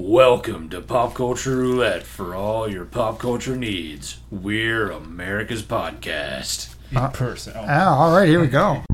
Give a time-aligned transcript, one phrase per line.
[0.00, 4.20] Welcome to Pop Culture Roulette for all your pop culture needs.
[4.30, 6.72] We're America's podcast.
[6.92, 7.54] In person.
[7.56, 7.64] Oh.
[7.66, 8.84] Ah, all right, here we go.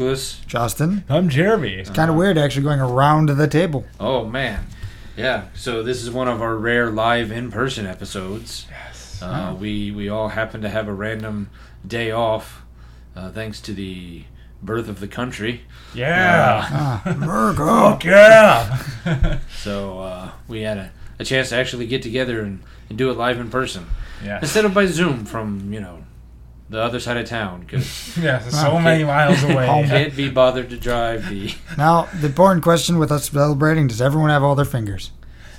[0.00, 0.40] Nicholas.
[0.46, 1.04] Justin.
[1.10, 1.74] I'm Jeremy.
[1.74, 3.84] It's kind of weird actually going around the table.
[4.00, 4.66] Oh man,
[5.14, 5.48] yeah.
[5.52, 8.66] So this is one of our rare live in-person episodes.
[8.70, 9.20] Yes.
[9.20, 11.50] Uh, we we all happen to have a random
[11.86, 12.62] day off,
[13.14, 14.24] uh, thanks to the
[14.62, 15.64] birth of the country.
[15.92, 16.66] Yeah.
[16.70, 17.66] Ah, America.
[17.66, 19.38] Fuck yeah.
[19.54, 23.18] So uh, we had a, a chance to actually get together and, and do it
[23.18, 23.84] live in person
[24.24, 24.38] yeah.
[24.40, 26.04] instead of by Zoom from you know
[26.70, 28.38] the other side of town because Yeah.
[28.38, 29.66] So many miles away.
[29.66, 29.84] Home.
[29.88, 31.52] can't be bothered to drive the.
[31.76, 35.10] Now, the important question with us celebrating does everyone have all their fingers?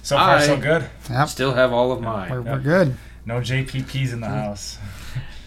[0.02, 0.90] So far, so good.
[1.10, 1.28] Yep.
[1.28, 2.32] Still have all of mine.
[2.32, 2.54] We're, Yep.
[2.54, 2.98] we're good.
[3.26, 4.80] No JPPs in the house.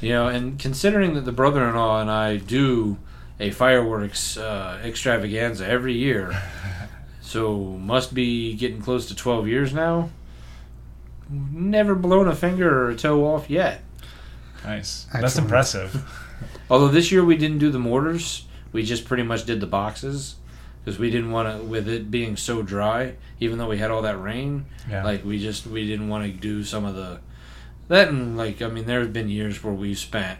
[0.00, 2.98] You know, and considering that the brother-in-law and I do
[3.40, 6.40] a fireworks uh, extravaganza every year,
[7.20, 10.10] so must be getting close to 12 years now.
[11.30, 13.82] Never blown a finger or a toe off yet.
[14.64, 15.06] Nice.
[15.12, 16.04] That's impressive.
[16.70, 20.36] Although this year we didn't do the mortars, we just pretty much did the boxes
[20.84, 24.02] because we didn't want to, with it being so dry, even though we had all
[24.02, 24.66] that rain.
[24.88, 25.04] Yeah.
[25.04, 27.20] Like we just we didn't want to do some of the
[27.88, 30.38] that and like I mean there have been years where we've spent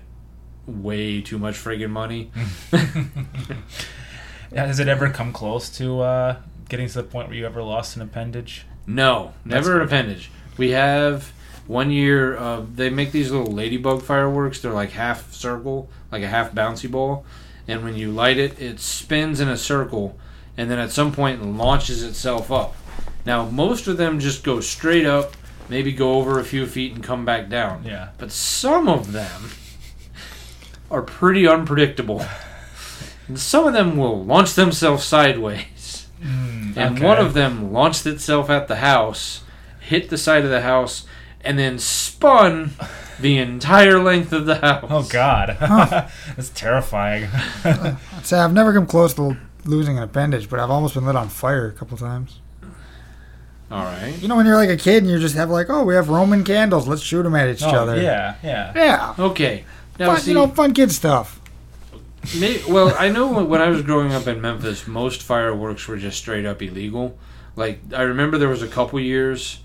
[0.67, 2.30] way too much friggin' money.
[4.55, 6.36] has it ever come close to uh,
[6.69, 8.67] getting to the point where you ever lost an appendage?
[8.86, 10.30] No, never an appendage.
[10.56, 11.33] We have
[11.67, 12.37] one year.
[12.37, 14.61] Uh, they make these little ladybug fireworks.
[14.61, 17.25] They're like half circle, like a half bouncy ball,
[17.67, 20.19] and when you light it, it spins in a circle,
[20.57, 22.74] and then at some point launches itself up.
[23.27, 25.33] Now most of them just go straight up,
[25.69, 27.85] maybe go over a few feet and come back down.
[27.85, 28.11] Yeah.
[28.19, 29.51] But some of them
[30.91, 32.24] are pretty unpredictable.
[33.27, 36.08] And some of them will launch themselves sideways.
[36.23, 39.42] Mm, And one of them launched itself at the house,
[39.80, 41.07] hit the side of the house,
[41.44, 42.72] and then spun
[43.20, 44.86] the entire length of the house.
[44.88, 45.56] Oh God,
[46.36, 47.28] that's terrifying.
[47.64, 51.16] I'd say I've never come close to losing an appendage, but I've almost been lit
[51.16, 52.40] on fire a couple times.
[53.70, 54.14] All right.
[54.20, 56.08] You know, when you're like a kid and you just have like, oh, we have
[56.08, 58.00] Roman candles, let's shoot them at each oh, other.
[58.00, 58.72] yeah, yeah.
[58.76, 59.14] Yeah.
[59.18, 59.64] Okay.
[59.98, 61.40] Now, Fun, see, you know, fun kid stuff.
[62.38, 65.96] may, well, I know when- when I was growing up in Memphis, most fireworks were
[65.96, 67.16] just straight up illegal.
[67.56, 69.61] Like, I remember there was a couple years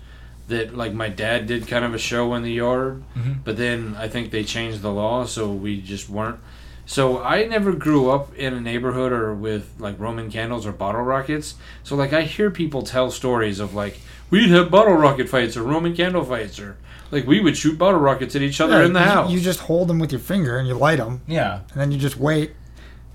[0.50, 3.38] that, like, my dad did kind of a show in the yard, Mhm.
[3.44, 6.38] but then I think they changed the law, so we just weren't.
[6.86, 11.02] So I never grew up in a neighborhood or with like Roman candles or bottle
[11.02, 11.54] rockets.
[11.84, 15.62] So like I hear people tell stories of like we'd have bottle rocket fights or
[15.62, 16.76] Roman candle fights or
[17.12, 19.30] like we would shoot bottle rockets at each other Yeah, in the you- house.
[19.30, 21.60] You just hold them with your finger and you light them, Yeah.
[21.72, 22.52] and then you just wait,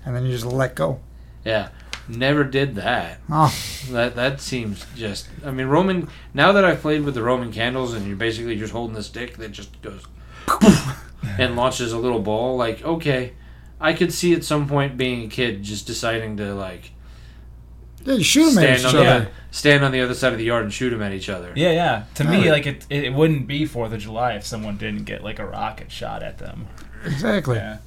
[0.06, 1.00] and then you just let go.
[1.44, 1.68] yeah,
[2.08, 3.18] never did that.
[3.30, 3.54] Oh,
[3.90, 5.28] That that seems just.
[5.44, 6.08] I mean, Roman.
[6.34, 9.36] Now that I've played with the Roman candles, and you're basically just holding the stick
[9.38, 10.02] that just goes
[11.38, 12.56] and launches a little ball.
[12.56, 13.32] Like, okay,
[13.80, 16.92] I could see at some point being a kid just deciding to like
[18.04, 19.20] yeah, shoot them at stand each on other.
[19.24, 21.52] the stand on the other side of the yard and shoot them at each other.
[21.56, 22.04] Yeah, yeah.
[22.14, 22.52] To me, Yeah.
[22.52, 25.90] like it, it wouldn't be Fourth of July if someone didn't get like a rocket
[25.90, 26.68] shot at them.
[27.04, 27.56] Exactly.
[27.56, 27.78] Yeah.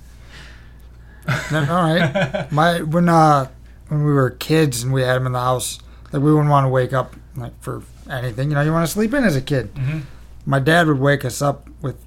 [1.52, 2.52] All right.
[2.52, 3.48] My when uh
[3.90, 5.80] when we were kids and we had them in the house,
[6.12, 8.50] like we wouldn't want to wake up like for anything.
[8.50, 9.72] You know, you want to sleep in as a kid.
[9.78, 10.00] hmm
[10.46, 11.98] My dad would wake us up with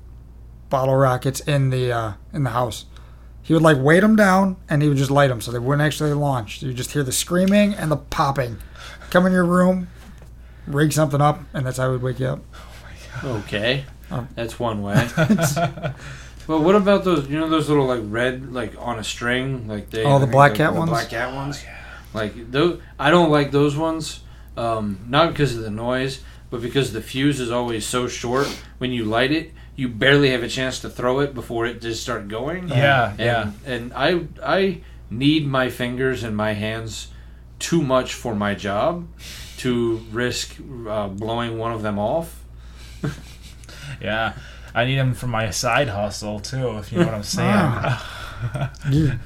[0.70, 2.86] bottle rockets in the uh, in the house.
[3.42, 5.82] He would like weight them down and he would just light them so they wouldn't
[5.84, 6.62] actually launch.
[6.62, 8.58] You just hear the screaming and the popping.
[9.10, 9.88] Come in your room,
[10.66, 12.40] rig something up, and that's how he would wake you up.
[13.24, 14.26] Okay, Oh.
[14.36, 15.08] that's one way.
[16.46, 17.28] But what about those?
[17.28, 20.04] You know those little like red, like on a string, like they.
[20.04, 20.90] Oh, the black cat ones?
[20.90, 21.64] Black cat ones.
[22.14, 24.20] Like those, I don't like those ones.
[24.56, 28.46] Um, not because of the noise, but because the fuse is always so short.
[28.78, 32.02] When you light it, you barely have a chance to throw it before it just
[32.02, 32.68] start going.
[32.68, 33.50] Yeah, and, yeah.
[33.64, 34.80] And I I
[35.10, 37.08] need my fingers and my hands
[37.58, 39.06] too much for my job
[39.58, 40.56] to risk
[40.88, 42.40] uh, blowing one of them off.
[44.00, 44.34] Yeah.
[44.74, 48.78] I need them for my side hustle too, if you know what I'm saying.
[48.90, 49.18] You-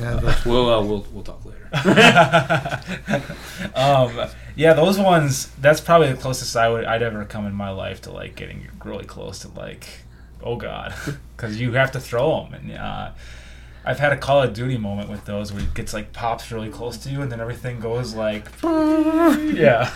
[0.00, 1.56] Yeah, but We'll uh, we'll we'll talk later.
[3.74, 5.46] um, yeah, those ones.
[5.60, 8.68] That's probably the closest I would I'd ever come in my life to like getting
[8.84, 9.86] really close to like,
[10.42, 10.94] oh god,
[11.36, 13.10] because you have to throw them, and uh,
[13.84, 16.68] I've had a Call of Duty moment with those where it gets like pops really
[16.70, 19.90] close to you, and then everything goes like, yeah,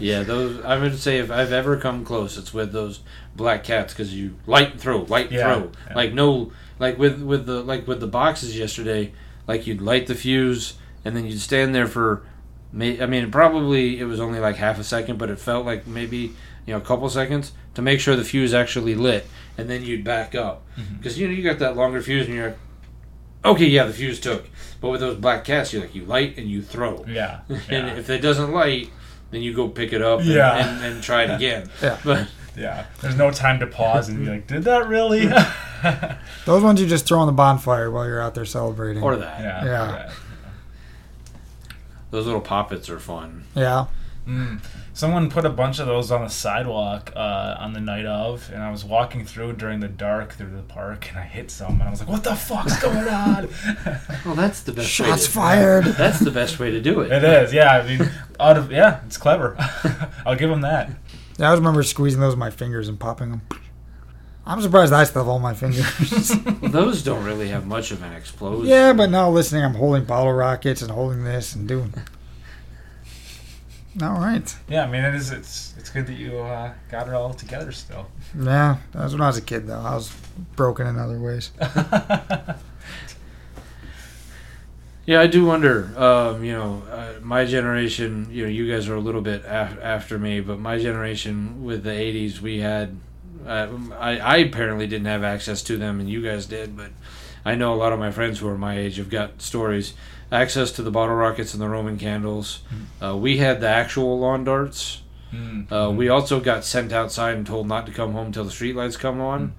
[0.00, 0.62] Yeah, those.
[0.64, 3.00] I would say if I've ever come close, it's with those
[3.36, 5.72] black cats because you light and throw, light and Yeah, throw.
[5.88, 5.94] yeah.
[5.94, 9.12] Like no, like with with the like with the boxes yesterday,
[9.46, 10.74] like you'd light the fuse
[11.04, 12.22] and then you'd stand there for.
[12.72, 15.86] may- I mean, probably it was only like half a second, but it felt like
[15.86, 16.32] maybe
[16.66, 19.26] you know a couple seconds to make sure the fuse actually lit,
[19.58, 20.96] and then you'd back up mm-hmm.
[20.96, 22.58] because you know you got that longer fuse and you're like,
[23.44, 24.48] okay, yeah, the fuse took.
[24.80, 27.04] But with those black cats, you like you light and you throw.
[27.08, 28.90] yeah, And if it doesn't light,
[29.30, 30.56] then you go pick it up and, Yeah.
[30.76, 31.70] and, and try it again.
[31.82, 31.98] Yeah.
[32.04, 32.86] But yeah.
[33.00, 35.26] There's no time to pause and be like, did that really?
[36.46, 39.02] those ones you just throw on the bonfire while you're out there celebrating.
[39.02, 39.40] or that.
[39.40, 40.12] yeah, Yeah.
[42.10, 43.44] Those little poppets are fun.
[43.54, 43.86] yeah.
[44.28, 44.60] Mm.
[44.94, 48.62] Someone put a bunch of those on the sidewalk uh, on the night of, and
[48.62, 51.82] I was walking through during the dark through the park, and I hit some, and
[51.84, 53.48] I was like, "What the fuck's going on?"
[54.24, 55.00] Well, that's the best.
[55.00, 55.84] way Shots to, fired.
[55.86, 57.10] That's the best way to do it.
[57.10, 57.78] it is, yeah.
[57.78, 58.08] I mean,
[58.38, 59.56] out of yeah, it's clever.
[60.26, 60.90] I'll give him that.
[61.42, 63.42] Yeah, I always remember squeezing those with my fingers and popping them.
[64.46, 65.84] I'm surprised I still have all my fingers.
[66.44, 68.68] Well, those don't really have much of an explosion.
[68.68, 71.92] yeah, but now listening, I'm holding bottle rockets and holding this and doing.
[74.00, 74.54] All right.
[74.68, 75.32] Yeah, I mean, it is.
[75.32, 78.06] It's it's good that you uh, got it all together still.
[78.34, 79.80] Yeah, that was when I was a kid, though.
[79.80, 80.10] I was
[80.56, 81.50] broken in other ways.
[85.04, 85.92] Yeah, I do wonder.
[85.96, 88.28] Um, you know, uh, my generation.
[88.30, 91.82] You know, you guys are a little bit af- after me, but my generation with
[91.82, 92.96] the '80s, we had.
[93.44, 93.68] Uh,
[93.98, 96.76] I, I apparently didn't have access to them, and you guys did.
[96.76, 96.90] But
[97.44, 99.94] I know a lot of my friends who are my age have got stories.
[100.30, 102.62] Access to the bottle rockets and the Roman candles.
[103.02, 105.02] Uh, we had the actual lawn darts.
[105.32, 105.70] Mm.
[105.70, 108.98] Uh, we also got sent outside and told not to come home till the streetlights
[108.98, 109.52] come on.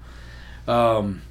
[0.68, 1.22] Um,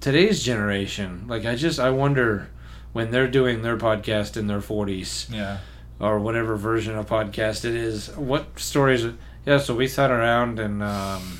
[0.00, 2.50] today's generation, like I just I wonder
[2.92, 5.58] when they're doing their podcast in their forties yeah.
[6.00, 9.06] or whatever version of podcast it is, what stories?
[9.46, 11.38] Yeah, so we sat around and um,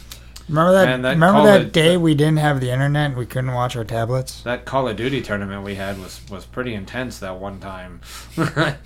[0.48, 0.86] Remember that?
[0.86, 3.84] Man, that remember that day we didn't have the internet and we couldn't watch our
[3.84, 4.42] tablets?
[4.42, 8.00] that Call of Duty tournament we had was was pretty intense that one time.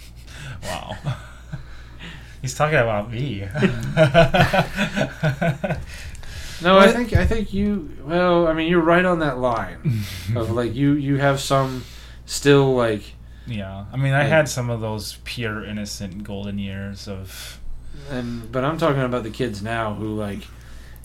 [0.65, 0.97] Wow.
[2.43, 3.49] He's talking about me.
[6.63, 7.91] No, I think I think you.
[8.05, 10.05] Well, I mean, you're right on that line
[10.37, 11.85] of like you you have some
[12.27, 13.15] still like
[13.45, 17.59] yeah, I mean, I Like- had some of those pure, innocent, golden years of.
[18.11, 20.47] and but I'm talking about the kids now who like,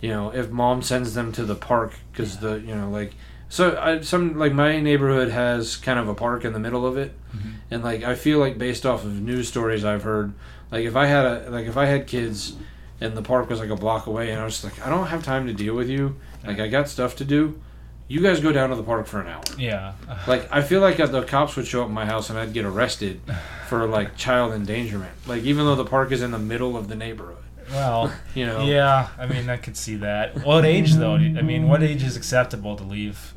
[0.02, 3.14] you know, if mom sends them to the park because the you know like
[3.50, 6.96] so I, some like my neighborhood has kind of a park in the middle of
[6.98, 7.54] it, Mhm.
[7.72, 10.34] and like I feel like based off of news stories I've heard,
[10.72, 12.54] like if I had a like if I had kids,
[13.02, 15.24] and the park was like a block away, and I was like I don't have
[15.24, 17.60] time to deal with you, like I got stuff to do.
[18.10, 19.44] You guys go down to the park for an hour.
[19.58, 19.94] Yeah.
[20.28, 22.64] Like I feel like the cops would show up at my house and I'd get
[22.66, 23.20] arrested
[23.68, 25.12] for like child endangerment.
[25.26, 28.64] Like even though the park is in the middle of the neighborhood, Well, you know.
[28.64, 30.46] yeah, I mean, I could see that.
[30.46, 31.16] What age, though?
[31.16, 33.34] I mean, what age is acceptable to leave?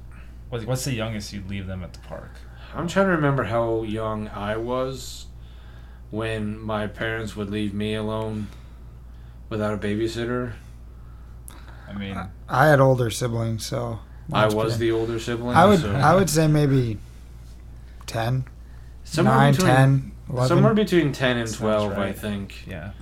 [0.51, 2.31] What's the youngest you'd leave them at the park?
[2.75, 5.27] I'm trying to remember how young I was
[6.11, 8.47] when my parents would leave me alone
[9.49, 10.53] without a babysitter.
[11.89, 12.17] I mean,
[12.49, 13.99] I had older siblings, so
[14.33, 15.57] I was the older sibling.
[15.57, 16.99] I would so I would say maybe
[18.07, 18.45] 10,
[19.05, 20.49] somewhere 9, between, 10, 11.
[20.49, 22.67] somewhere between ten and Sounds twelve, I think.
[22.67, 22.93] yeah.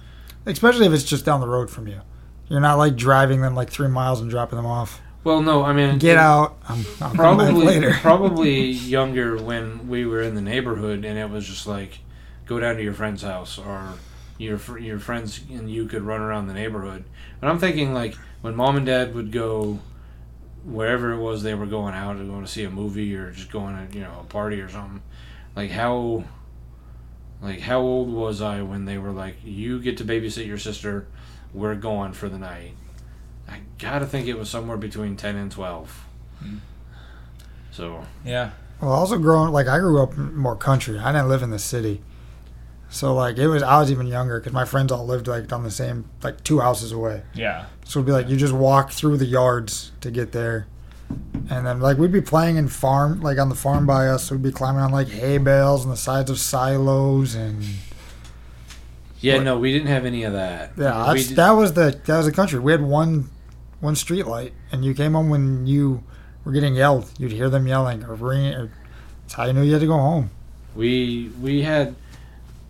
[0.47, 2.01] Especially if it's just down the road from you.
[2.49, 5.01] You're not like driving them like three miles and dropping them off.
[5.25, 6.57] Well, no, I mean Get out.
[6.69, 7.93] I'm, I'll probably later.
[8.01, 11.99] probably younger when we were in the neighborhood and it was just like
[12.47, 13.95] go down to your friend's house or
[14.39, 17.05] your your friends and you could run around the neighborhood.
[17.41, 19.81] But I'm thinking like when mom and dad would go
[20.65, 23.51] wherever it was they were going out or going to see a movie or just
[23.51, 25.03] going to you know a party or something.
[25.57, 26.25] Like how
[27.41, 31.07] like how old was I when they were like you get to babysit your sister,
[31.53, 32.73] we're going for the night.
[33.49, 36.05] I gotta think it was somewhere between ten and twelve.
[36.41, 36.59] Hmm.
[37.71, 38.51] So Yeah.
[38.81, 40.99] Well, also growing like I grew up more country.
[40.99, 42.03] I didn't live in the city,
[42.91, 43.63] so like it was.
[43.63, 46.61] I was even younger because my friends all lived like on the same like two
[46.61, 47.23] houses away.
[47.35, 47.67] Yeah.
[47.85, 50.67] So it'd be like you just walk through the yards to get there,
[51.51, 54.31] and then like we'd be playing in farm like on the farm by us.
[54.31, 57.63] We'd be climbing on like hay bales and the sides of silos and
[59.21, 60.73] yeah, What- no, we didn't have any of that.
[60.77, 62.59] yeah, that's, did- that was the that was the country.
[62.59, 63.29] We had one
[63.81, 66.03] one street light, and you came home when you
[66.45, 67.11] were getting yelled.
[67.19, 68.71] You'd hear them yelling or ringing or
[69.23, 70.31] That's how you knew you had to go home.
[70.75, 71.95] We we had.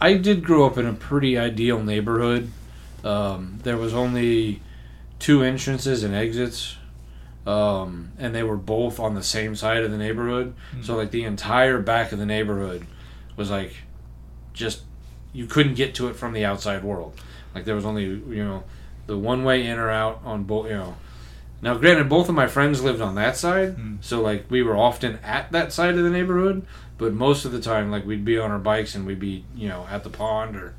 [0.01, 2.51] I did grow up in a pretty ideal neighborhood.
[3.05, 4.63] Um, there was only
[5.19, 6.77] two entrances and exits,
[7.47, 10.55] um, and they were both on the same side of the neighborhood.
[10.83, 12.87] So like the entire back of the neighborhood
[13.37, 13.73] was like
[14.53, 14.83] just
[15.33, 17.19] you couldn't get to it from the outside world.
[17.55, 18.65] Like there was only you know
[19.07, 20.67] the one way in or out on both.
[20.67, 20.97] You know.
[21.61, 23.97] Now, granted, both of my friends lived on that side, Hmm.
[24.01, 26.65] so like we were often at that side of the neighborhood.
[26.99, 29.69] But most of the time, like we'd be on our bikes and we'd be you
[29.69, 30.75] know at the pond or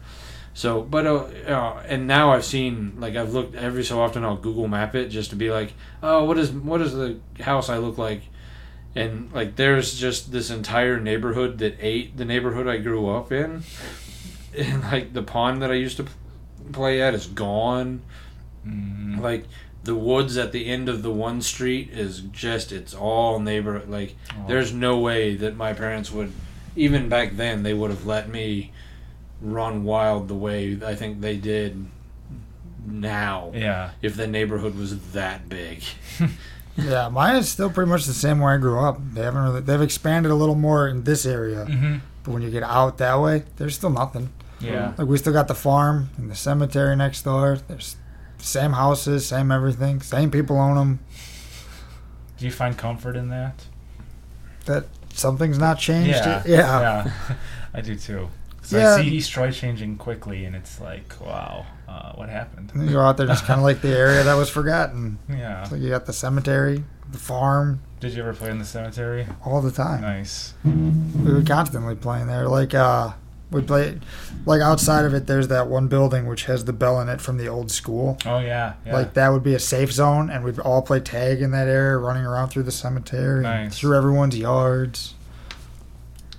[0.54, 0.82] so.
[0.82, 1.16] But uh,
[1.48, 4.24] uh, and now I've seen like I've looked every so often.
[4.24, 5.74] I'll Google Map it just to be like,
[6.04, 8.24] oh, what is what does the house I look like?
[8.96, 13.64] And like there's just this entire neighborhood that ate the neighborhood I grew up in,
[14.58, 16.06] and like the pond that I used to
[16.74, 18.02] play at is gone.
[18.68, 19.22] Mm.
[19.22, 19.46] Like
[19.90, 24.16] the woods at the end of the one street is just it's all neighbor like
[24.32, 24.46] Oh.
[24.48, 26.32] there's no way that my parents would
[26.76, 28.72] even back then they would have let me
[29.42, 31.88] run wild the way I think they did
[32.86, 33.92] now Yeah.
[34.02, 35.84] if the neighborhood was that big.
[36.78, 39.00] Yeah, mine is still pretty much the same where I grew up.
[39.14, 41.98] They haven't really, they've expanded a little more in this area, Mm-hmm.
[42.24, 44.30] but when you get out that way, there's still nothing.
[44.62, 44.94] Yeah.
[44.98, 47.60] Like we still got the farm and the cemetery next door.
[47.68, 47.98] There's
[48.40, 51.00] same houses, same everything, same people own them.
[52.38, 53.66] Do you find comfort in that?
[54.66, 56.12] That something's not changed.
[56.12, 56.44] Yeah.
[56.46, 57.06] yeah.
[57.06, 57.12] Yeah.
[57.74, 58.30] I do too.
[58.62, 58.96] 'Cause Yeah.
[58.96, 62.72] I see East Troy changing quickly, and it's like, wow, uh, what happened?
[62.76, 65.18] You go out there, just kind of like the area that was forgotten.
[65.30, 65.64] Yeah.
[65.64, 69.28] So you got the cemetery, the farm, Did you ever play in the cemetery?
[69.46, 70.02] all the time.
[70.02, 70.54] Nice.
[70.64, 72.48] We were constantly playing there.
[72.48, 73.14] Like uh,
[73.52, 74.02] we played,
[74.46, 77.38] like outside of it, there's that one building which has the bell in it from
[77.38, 78.18] the old school.
[78.26, 78.74] Oh yeah.
[78.86, 78.94] Yeah.
[78.94, 81.98] Like that would be a safe zone, and we'd all play tag in that area,
[81.98, 83.80] running around through the cemetery, and Nice.
[83.80, 85.16] through everyone's yards.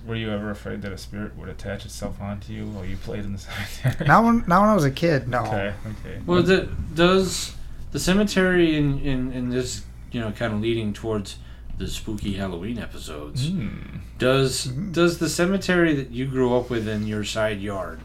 [0.05, 3.23] Were you ever afraid that a spirit would attach itself onto you while you played
[3.23, 3.37] in the
[3.79, 4.07] cemetery?
[4.07, 5.27] Not when, not when I was a kid.
[5.27, 5.41] No.
[5.41, 5.73] Okay.
[5.85, 6.19] Okay.
[6.25, 7.53] Well, the, does
[7.91, 11.37] the cemetery in, in, in this, you know, kind of leading towards
[11.81, 14.01] the spooky Halloween episodes, Mm.
[14.19, 14.93] does Mhm.
[14.93, 17.99] does the cemetery that you grew up with in your side yard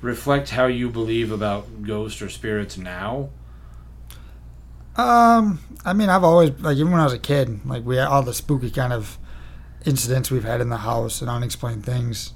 [0.00, 3.28] reflect how you believe about ghosts or spirits now?
[4.96, 8.08] Um, I mean, I've always like even when I was a kid, like we had
[8.08, 9.16] all the spooky kind of
[9.86, 12.32] incidents we've had in the house and unexplained things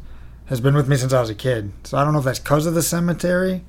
[0.47, 1.73] has been with me since I was a kid.
[1.85, 3.65] So I don't know if that's because of the cemetery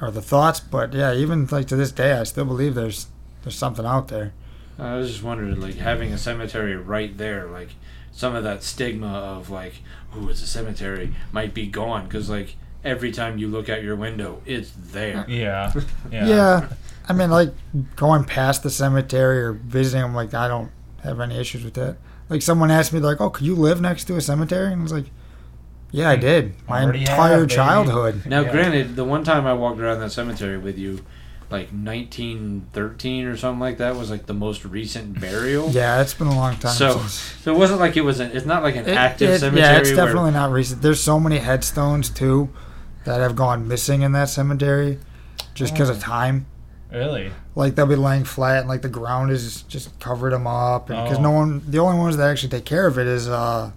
[0.00, 3.06] or the thoughts, but yeah, even like to this day, I still believe there's
[3.42, 4.32] there's something out there.
[4.78, 7.70] I was just wondering, like having a cemetery right there, like
[8.10, 9.74] some of that stigma of like,
[10.16, 13.96] "Ooh, it's a cemetery," might be gone because like every time you look out your
[13.96, 15.24] window, it's there.
[15.28, 15.72] Yeah.
[16.10, 16.26] Yeah.
[16.26, 16.68] Yeah.
[17.08, 17.52] I mean, like
[17.96, 20.70] going past the cemetery or visiting them, like I don't
[21.02, 21.96] have any issues with that.
[22.28, 24.82] Like someone asked me, like, "Oh, could you live next to a cemetery?" And I
[24.82, 25.06] was like,
[25.90, 26.20] "Yeah, I mm.
[26.20, 26.54] did.
[26.68, 28.52] My Already entire baby." childhood." Now, Yeah.
[28.52, 31.00] granted, the one time I walked around that cemetery with you,
[31.52, 35.70] like 1913 or something like that, was like the most recent burial.
[35.72, 37.12] Yeah, it's been a long time So, since.
[37.12, 38.20] so it wasn't like it was.
[38.20, 39.60] An, it's not like an It- active it- cemetery.
[39.72, 40.82] Yeah, it's where- definitely not recent.
[40.82, 42.50] There's so many headstones too
[43.04, 44.98] that have gone missing in that cemetery
[45.54, 45.92] just because Oh.
[45.94, 46.46] of time.
[46.90, 47.30] Really?
[47.54, 51.02] Like they'll be laying flat and like the ground is just covered them up, and
[51.04, 51.22] because Oh.
[51.22, 53.70] no one, the only ones that actually take care of it is uh,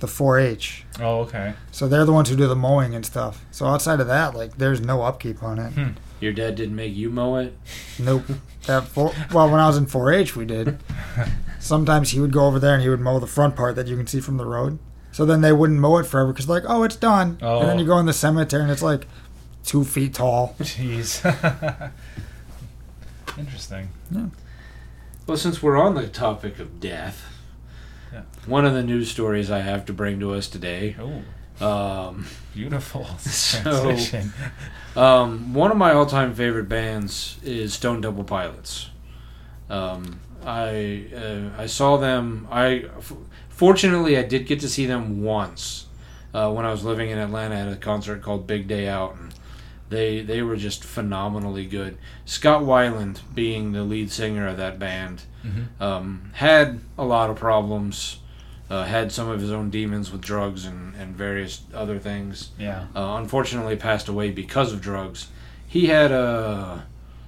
[0.00, 0.84] the 4-H.
[1.00, 1.52] Oh, okay.
[1.70, 3.44] So they're the ones who do the mowing and stuff.
[3.52, 5.70] So outside of that, like there's no upkeep on it.
[5.72, 5.90] Hmm.
[6.22, 7.58] Your dad didn't make you mow it.
[7.98, 8.22] Nope.
[8.66, 10.78] That four, well, when I was in 4-H, we did.
[11.58, 13.96] Sometimes he would go over there and he would mow the front part that you
[13.96, 14.78] can see from the road.
[15.10, 17.38] So then they wouldn't mow it forever because like, oh, it's done.
[17.42, 17.58] Oh.
[17.60, 17.80] And then Oh.
[17.80, 19.06] you go in the cemetery and it's like
[19.64, 20.54] two feet tall.
[20.60, 21.20] Jeez.
[23.38, 23.88] Interesting.
[25.26, 27.24] Well, since we're on the topic of death,
[28.12, 28.22] Yeah.
[28.46, 30.96] one of the news stories I have to bring to us today.
[31.00, 31.22] Oh,
[31.62, 33.96] Um, beautiful So-
[34.94, 38.90] Um, one of my all-time favorite bands is Stone Temple Pilots.
[39.70, 42.46] Um, I uh, I saw them.
[42.50, 43.12] I f-
[43.48, 45.86] fortunately I did get to see them once
[46.34, 49.32] uh, when I was living in Atlanta at a concert called Big Day Out, and
[49.88, 51.96] they they were just phenomenally good.
[52.26, 55.80] Scott Weiland, being the lead singer of that band, Mhm.
[55.80, 58.18] um, had a lot of problems.
[58.72, 62.86] Uh, had some of his own demons with drugs and, and various other things Yeah.
[62.96, 65.28] uh, unfortunately passed away because of drugs.
[65.66, 66.78] He had uh,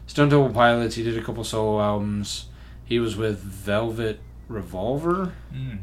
[0.07, 0.95] Stone Temple Pilots.
[0.95, 2.47] He did a couple solo albums.
[2.85, 5.79] He was with Velvet Revolver, Mm.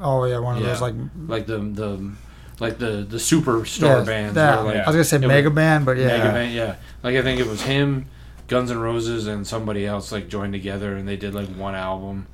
[0.00, 0.68] Oh yeah, one of Yeah.
[0.68, 0.94] those like
[1.26, 2.12] like the the
[2.60, 4.34] like the the superstar yeah, bands.
[4.34, 6.76] that- where, like, I was gonna say Mega was- Band, but yeah, Mega Band, yeah.
[7.02, 8.06] Like I think it was him,
[8.48, 12.26] Guns N' Roses, and somebody else like joined together and they did like one album.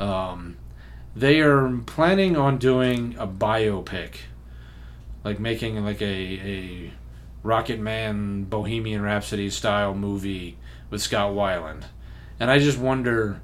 [0.00, 0.56] Um,
[1.18, 4.14] they are planning on doing a biopic,
[5.24, 6.92] like making like a a
[7.42, 10.58] Rocket Man Bohemian Rhapsody style movie
[10.90, 11.84] with Scott Weiland,
[12.38, 13.40] and I just wonder,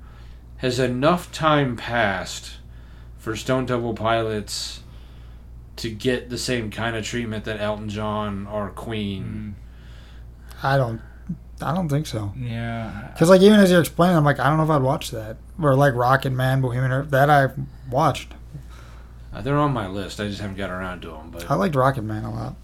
[0.59, 2.59] has enough time passed
[3.19, 4.81] for Stone Temple Pilots
[5.77, 9.57] to get the same kind of treatment that Elton John or Queen?
[9.59, 10.65] Mm.
[10.65, 11.01] I don't.
[11.65, 12.33] I don't think so.
[12.39, 13.11] Yeah.
[13.13, 15.39] Because like even as you're explaining, I'm like, I don't know if I'd watch that.
[15.61, 17.49] Or like Rocket Man, Bohemian Rhapsody, that I
[17.91, 18.33] watched.
[19.33, 20.21] Uh, they're on my list.
[20.21, 21.31] I just haven't got around to them.
[21.31, 22.55] But I liked Rocket Man a lot.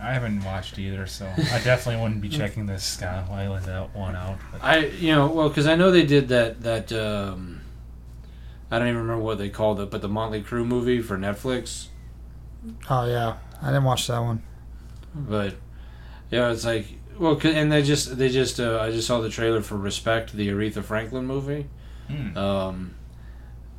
[0.00, 4.14] I haven't watched either, so I definitely wouldn't be checking this Scott Weiland out one
[4.14, 4.38] out.
[4.52, 7.62] But I, you know, well, because I know they did that that um,
[8.70, 11.88] I don't even remember what they called it, but the Motley Crue movie for Netflix.
[12.88, 14.42] Oh yeah, I didn't watch that one.
[15.14, 15.54] But
[16.30, 16.86] yeah, it's like
[17.18, 20.48] well, and they just they just uh, I just saw the trailer for Respect, the
[20.48, 21.66] Aretha Franklin movie.
[22.08, 22.36] Hmm.
[22.36, 22.94] Um,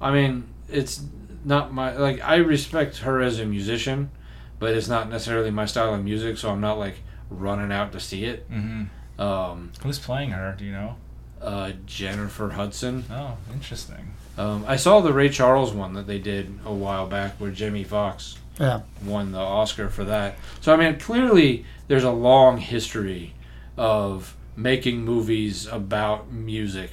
[0.01, 1.01] I mean, it's
[1.45, 4.11] not my like I respect her as a musician,
[4.59, 6.95] but it's not necessarily my style of music, so I'm not like
[7.29, 8.45] running out to see it.
[8.49, 8.83] hmm
[9.19, 10.55] Um, Who's playing her?
[10.57, 10.95] Do you know?
[11.41, 13.05] uh, Jennifer Hudson.
[13.11, 14.13] Oh, interesting.
[14.39, 17.83] Um, I saw the Ray Charles one that they did a while back where Jamie
[17.83, 20.35] Foxx Yeah, won the Oscar for that.
[20.61, 23.33] So I mean, clearly there's a long history
[23.77, 26.91] of making movies about music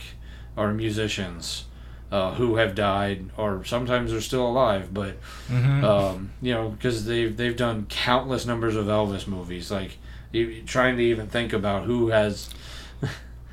[0.56, 1.64] or musicians
[2.12, 5.16] uh, who have died or sometimes are still alive, but
[5.48, 5.84] Mm-hmm.
[5.84, 9.70] um, you know because they've they've done countless numbers of Elvis movies.
[9.70, 9.96] Like
[10.32, 12.50] you, trying to even think about who has.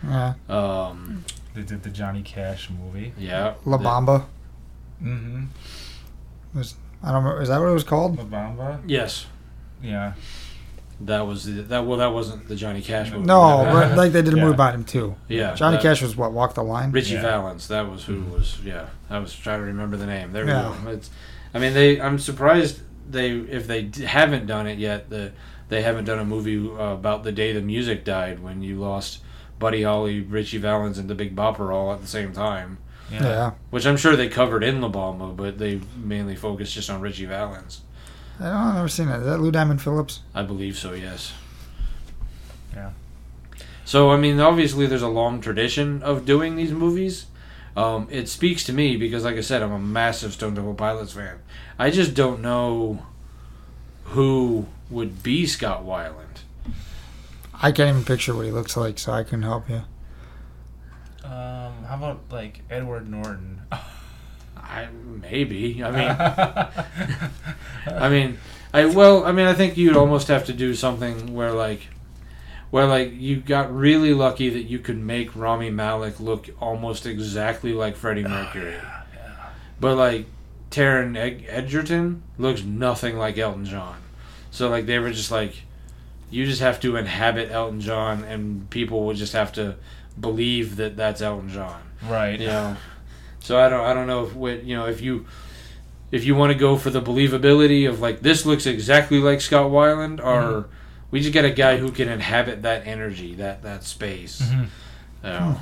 [0.04, 0.34] yeah.
[0.50, 3.14] Um, they did the Johnny Cash movie.
[3.18, 4.26] yeah, La Bamba.
[5.04, 5.46] Mm-hmm.
[7.04, 7.38] I don't know.
[7.38, 8.18] Is that what it was called?
[8.18, 8.80] La Bamba.
[8.86, 9.26] Yes,
[9.82, 10.14] Yeah.
[11.02, 11.86] that was the, that.
[11.86, 13.26] Well, that wasn't the Johnny Cash movie.
[13.26, 15.16] No, but, like they did a movie about him too.
[15.28, 16.32] yeah, Johnny that- Cash was what?
[16.32, 16.92] Walk the Line.
[16.92, 17.22] Ritchie Yeah.
[17.24, 17.68] Valens.
[17.70, 18.60] That was who was.
[18.64, 20.32] Yeah, I was trying to remember the name.
[20.32, 20.76] There we Yeah.
[20.84, 20.92] go.
[20.92, 21.10] It's.
[21.54, 22.00] I mean, they.
[22.00, 25.10] I'm surprised they if they d- haven't done it yet.
[25.10, 25.32] The
[25.70, 29.20] they haven't done a movie uh, about the day the music died when you lost
[29.58, 32.78] Buddy Holly, Ritchie Valens, and the Big Bopper all at the same time.
[33.12, 33.24] Yeah.
[33.24, 33.52] Yeah.
[33.70, 37.26] Which I'm sure they covered in La Bamba, but they mainly focused just on Ritchie
[37.26, 37.82] Valens.
[38.40, 38.54] I don't.
[38.54, 39.20] I've never seen that.
[39.20, 40.22] Is that Lou Diamond Phillips?
[40.34, 40.94] I believe so.
[40.94, 41.34] Yes.
[42.74, 42.92] Yeah.
[43.86, 47.26] So I mean, obviously, there's a long tradition of doing these movies.
[47.76, 51.14] Um, it speaks to me because, like I said, I'm a massive Stone Temple Pilots
[51.14, 51.40] fan.
[51.80, 53.06] I just don't know
[54.06, 56.42] who would be Scott Weiland.
[57.64, 59.84] I can't even picture what he looks like, so I couldn't help you.
[61.24, 61.61] Um,
[61.92, 63.64] how about like Edward Norton?
[64.56, 64.88] I
[65.22, 65.84] maybe.
[65.84, 66.10] I mean,
[68.02, 68.38] I mean,
[68.74, 71.88] I well, I mean, I think you'd almost have to do something where like,
[72.70, 77.74] where like you got really lucky that you could make Rami Malek look almost exactly
[77.74, 78.78] like Freddie oh, Mercury.
[79.82, 80.28] But like
[80.70, 83.98] Taron Eg- Egerton looks nothing like Elton John.
[84.50, 85.64] So like they were just like,
[86.30, 89.76] you just have to inhabit Elton John, and people will just have to
[90.20, 91.82] believe that that's Elton John.
[92.10, 92.40] right.
[92.40, 92.78] You know.
[93.40, 95.26] So I don't I don't know if what you know if you
[96.12, 99.72] if you want to go for the believability of like this looks exactly like Scott
[99.72, 100.68] Weiland, or
[101.10, 104.42] we just get a guy who can inhabit that energy, that that space.
[104.42, 104.68] Mhm.
[105.24, 105.60] You know.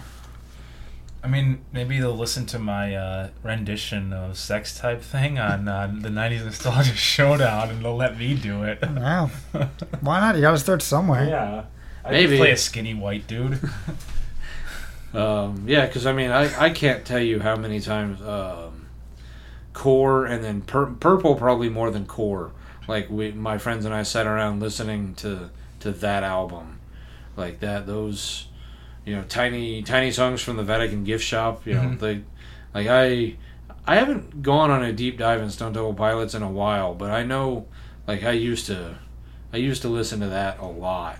[1.21, 5.91] I mean, maybe they'll listen to my uh, rendition of Sex Type thing on uh,
[6.01, 8.79] the '90s Nostalgia Showdown, and they'll let me do it.
[8.81, 9.27] Yeah.
[10.01, 10.35] Why not?
[10.35, 11.27] You got to start somewhere.
[11.27, 11.63] yeah.
[12.05, 12.38] I Maybe.
[12.38, 13.59] play a skinny white dude.
[15.13, 18.88] Um, yeah, because I mean, I, I can't tell you how many times um,
[19.74, 22.52] core and then pur- purple probably more than core.
[22.88, 25.50] Like we, my friends and I sat around listening to
[25.82, 26.80] to that album,
[27.38, 28.48] like that those,
[29.06, 31.65] you know, tiny tiny songs from the Vatican gift shop.
[31.65, 32.00] You know, Mhm.
[32.00, 32.22] they
[32.74, 33.36] like I
[33.88, 37.10] I haven't gone on a deep dive in Stone Temple Pilots in a while, but
[37.12, 37.65] I know
[38.08, 38.95] like I used to
[39.54, 41.17] I used to listen to that a lot.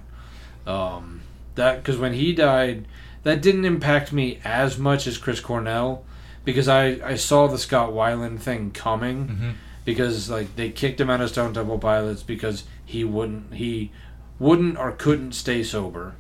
[0.68, 1.22] Um,
[1.56, 2.86] that because when he died
[3.24, 6.04] that didn't impact me as much as Chris Cornell
[6.46, 9.50] because I, I saw the Scott Weiland thing coming hmm
[9.86, 13.92] because like they kicked him out of Stone Temple Pilots because he wouldn't he
[14.38, 16.14] wouldn't or couldn't stay sober.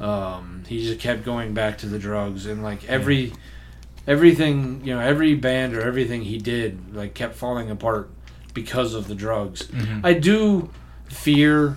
[0.00, 3.32] Um, he just kept going back to the drugs and like every
[4.06, 8.10] everything you know every band or everything he did like kept falling apart
[8.54, 9.66] because of the drugs.
[9.66, 10.70] hmm I do
[11.08, 11.76] fear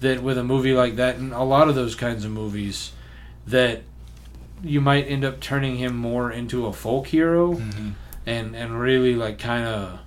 [0.00, 2.92] that with a movie like that and a lot of those kinds of movies
[3.46, 3.82] that
[4.62, 7.90] you might end up turning him more into a folk hero hmm
[8.28, 10.00] and and really like kind of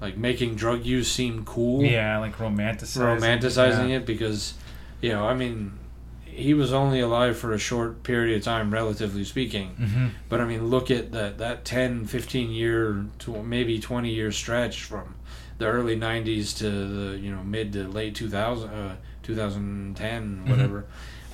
[0.00, 3.18] like making drug use seem cool Yeah, like romanticizing.
[3.18, 3.96] romanticizing yeah.
[3.96, 4.54] it because
[5.00, 5.78] you know i mean
[6.26, 9.74] he was only alive for a short period of time, relatively speaking.
[9.80, 10.06] Mm-hmm.
[10.28, 14.82] But I mean, look at that that 10, 15 year, to maybe 20 year stretch
[14.82, 15.14] from
[15.56, 18.96] the early 90s to the you know mid to late 2000, uh,
[19.26, 20.84] 2010, whatever.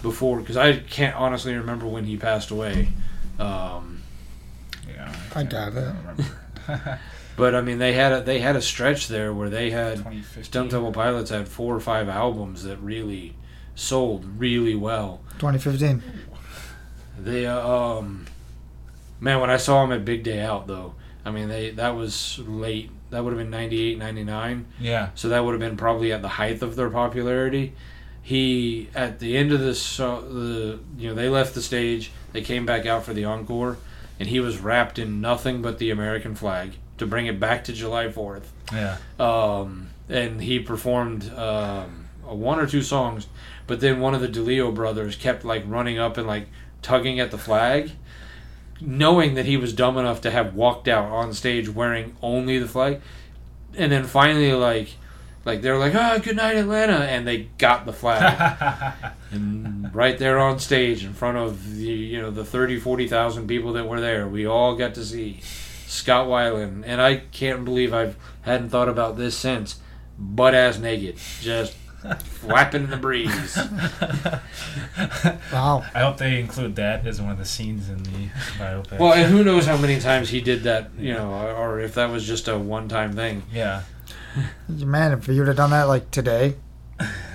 [0.02, 2.88] Before, because I can't honestly remember when he passed away.
[3.38, 4.02] Um,
[4.88, 5.14] Yeah.
[5.35, 5.74] I doubt it.
[5.76, 7.00] don't remember.
[7.37, 10.44] but I mean, they had a they had a stretch there where they had 2015.
[10.44, 13.37] Stone Temple Pilots had four or five albums that really
[13.74, 15.20] sold really well.
[15.38, 16.02] 2015.
[17.18, 18.26] They uh, um
[19.20, 22.40] man, when I saw him at Big Day Out though, I mean they that was
[22.40, 22.90] late.
[23.12, 24.66] That would have been 98, 99.
[24.81, 25.11] Yeah.
[25.14, 27.75] So that would have been probably at the height of their popularity.
[28.22, 32.40] He at the end of this uh, the you know they left the stage, they
[32.42, 33.79] came back out for the encore
[34.20, 37.72] and he was wrapped in nothing but the American flag to bring it back to
[37.72, 38.96] July 4th Yeah.
[39.18, 43.27] um, and he performed um, one or two songs,
[43.66, 46.46] but then one of the DeLeo brothers kept like running up and like
[46.83, 47.90] tugging at the flag,
[48.82, 52.68] knowing that he was dumb enough to have walked out on stage wearing only the
[52.68, 53.00] flag,
[53.76, 54.96] and then finally like.
[55.44, 58.94] Like they're like, ah, good night, Atlanta, and they got the flag,
[59.32, 63.72] and right there on stage in front of the you know the 30, 40,000 people
[63.72, 65.40] that were there, we all got to see
[65.88, 69.80] Scott Weiland, and I can't believe I've hadn't thought about this since.
[70.18, 71.74] Butt ass naked, just
[72.24, 73.56] flapping in the breeze.
[75.52, 75.84] Wow.
[75.94, 78.98] I hope they include that as one of the scenes in the biopic.
[78.98, 82.10] Well, and who knows how many times he did that, you know, or if that
[82.10, 83.42] was just a one-time thing.
[83.52, 83.82] yeah.
[84.68, 86.54] Man, if you would have done that like today,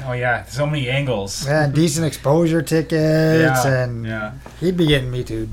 [0.06, 0.46] Oh yeah.
[0.46, 1.46] So many angles.
[1.46, 2.92] man, decent exposure tickets,
[3.66, 3.84] Yeah.
[3.84, 4.32] and Yeah.
[4.60, 5.50] he'd be getting me too.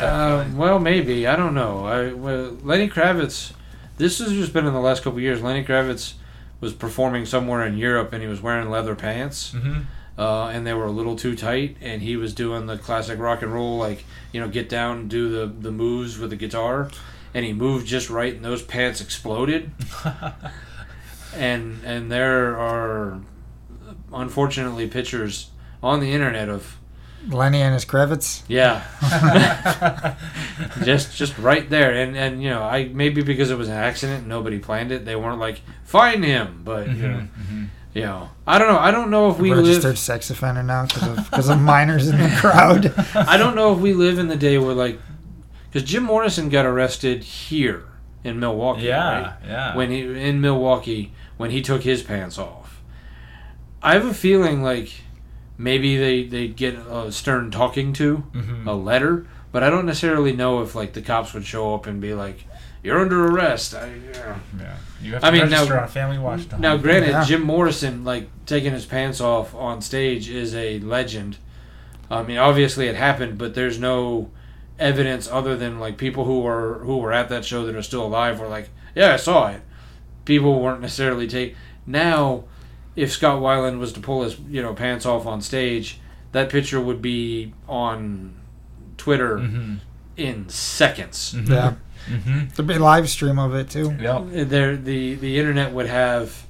[0.00, 1.84] Uh, well, maybe I don't know.
[1.86, 3.52] I well, Lenny Kravitz.
[3.98, 5.42] This has just been in the last couple of years.
[5.42, 6.14] Lenny Kravitz
[6.60, 9.52] was performing somewhere in Europe, and he was wearing leather pants.
[9.52, 9.82] Mm-hmm.
[10.18, 11.76] uh, and they were a little too tight.
[11.80, 15.28] And he was doing the classic rock and roll, like you know, get down, do
[15.28, 16.90] the the moves with the guitar,
[17.32, 19.70] and he moved just right, and those pants exploded.
[21.34, 23.20] and and there are
[24.12, 25.50] unfortunately pictures
[25.82, 26.76] on the internet of
[27.28, 28.42] Lenny and his Kravitz.
[28.48, 28.82] yeah,
[30.84, 34.26] just just right there, and and you know, I maybe because it was an accident,
[34.26, 35.04] nobody planned it.
[35.04, 37.64] They weren't like find him, but you know, Mm-hmm.
[37.94, 38.78] you know, I don't know.
[38.78, 39.98] I don't know if we registered live.
[39.98, 42.92] sex offender now because of because of minors in the crowd.
[43.14, 44.98] I don't know if we live in the day where like,
[45.70, 47.84] because Jim Morrison got arrested here
[48.24, 49.20] in Milwaukee, Yeah.
[49.22, 49.32] right?
[49.46, 49.76] Yeah.
[49.76, 52.82] When he in Milwaukee when he took his pants off.
[53.82, 54.92] I have a feeling like
[55.60, 58.66] maybe they they get a stern talking to, Mhm.
[58.66, 62.00] a letter, but I don't necessarily know if like the cops would show up and
[62.00, 62.44] be like,
[62.82, 64.36] "You're under arrest." I, yeah.
[64.58, 64.74] Yeah.
[65.02, 66.46] You have to I mean, now- register on Family Watch.
[66.58, 67.24] Now, granted, Yeah.
[67.24, 71.36] Jim Morrison like taking his pants off on stage is a legend.
[72.10, 74.30] I mean, obviously it happened, but there's no
[74.78, 78.04] evidence other than like people who were who were at that show that are still
[78.04, 79.60] alive were like, "Yeah, I saw it."
[80.24, 81.54] People weren't necessarily take
[81.86, 82.44] now.
[82.96, 85.98] If Scott Weiland was to pull his you know pants off on stage,
[86.32, 88.34] that picture would be on
[88.96, 89.78] Twitter Mhm.
[90.16, 91.34] in seconds.
[91.36, 91.48] Mhm.
[91.48, 91.72] yeah,
[92.10, 92.54] Mhm.
[92.54, 93.96] there'd be a live stream of it too.
[94.00, 94.48] Yep.
[94.48, 96.44] there the the internet would have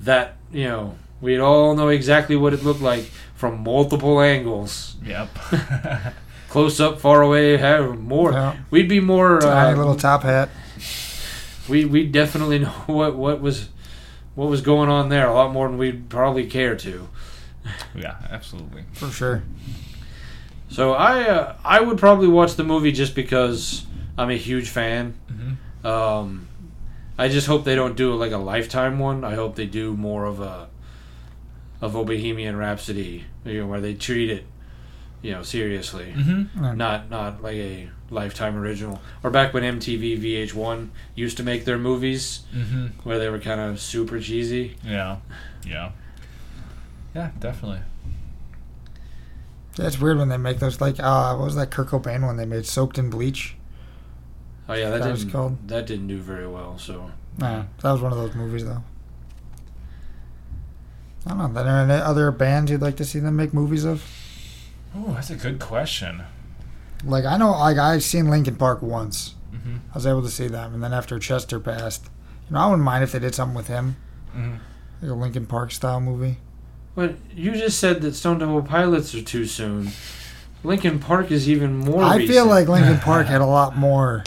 [0.00, 5.28] that you know we'd all know exactly what it looked like from multiple angles Yep.
[6.48, 8.54] close up far away have more Yeah.
[8.70, 10.48] we'd be more Tiny uh, little top hat.
[11.68, 13.68] we we definitely know what what was
[14.38, 17.08] what was going on there a lot more than we'd probably care to
[17.94, 18.16] yeah.
[18.30, 18.84] Absolutely.
[18.92, 19.42] For sure.
[20.70, 23.84] so i uh, i would probably watch the movie just because
[24.16, 26.46] i'm a huge fan hmm Um,
[27.20, 29.24] I just hope they don't do like a lifetime one.
[29.24, 30.68] I hope they do more of a
[31.80, 34.44] of a Bohemian Rhapsody, you know, where they treat it,
[35.22, 36.44] you know, seriously, hmm
[36.76, 39.00] not not like a lifetime original.
[39.22, 43.60] Or back when MTV VH1 used to make their movies hmm where they were kind
[43.60, 44.76] of super cheesy.
[44.84, 45.18] Yeah.
[45.66, 45.90] Yeah.
[47.14, 47.30] Yeah.
[47.40, 47.80] Definitely.
[49.78, 52.36] Yeah, it's weird when they make those like uh what was that Kurt Cobain one
[52.36, 53.54] they made soaked in bleach?
[54.68, 56.78] Oh yeah, that, That was didn't called- that didn't do very well.
[56.78, 58.82] So Nah, that was one of those movies though.
[61.26, 61.60] I don't know.
[61.60, 64.02] Are there any other bands you'd like to see them make movies of?
[64.96, 66.22] Oh, that's a good question.
[67.04, 69.34] Like I know, like I've seen Linkin Park once.
[69.52, 72.06] hmm I was able to see them, and then after Chester passed,
[72.48, 73.96] you know, I wouldn't mind if they did something with him,
[74.32, 74.54] hmm
[75.00, 76.38] like a Linkin Park style movie.
[76.96, 79.90] But you just said that Stone Temple Pilots are too soon.
[80.64, 82.02] Linkin Park is even more.
[82.02, 84.24] I feel like Linkin Park had a lot more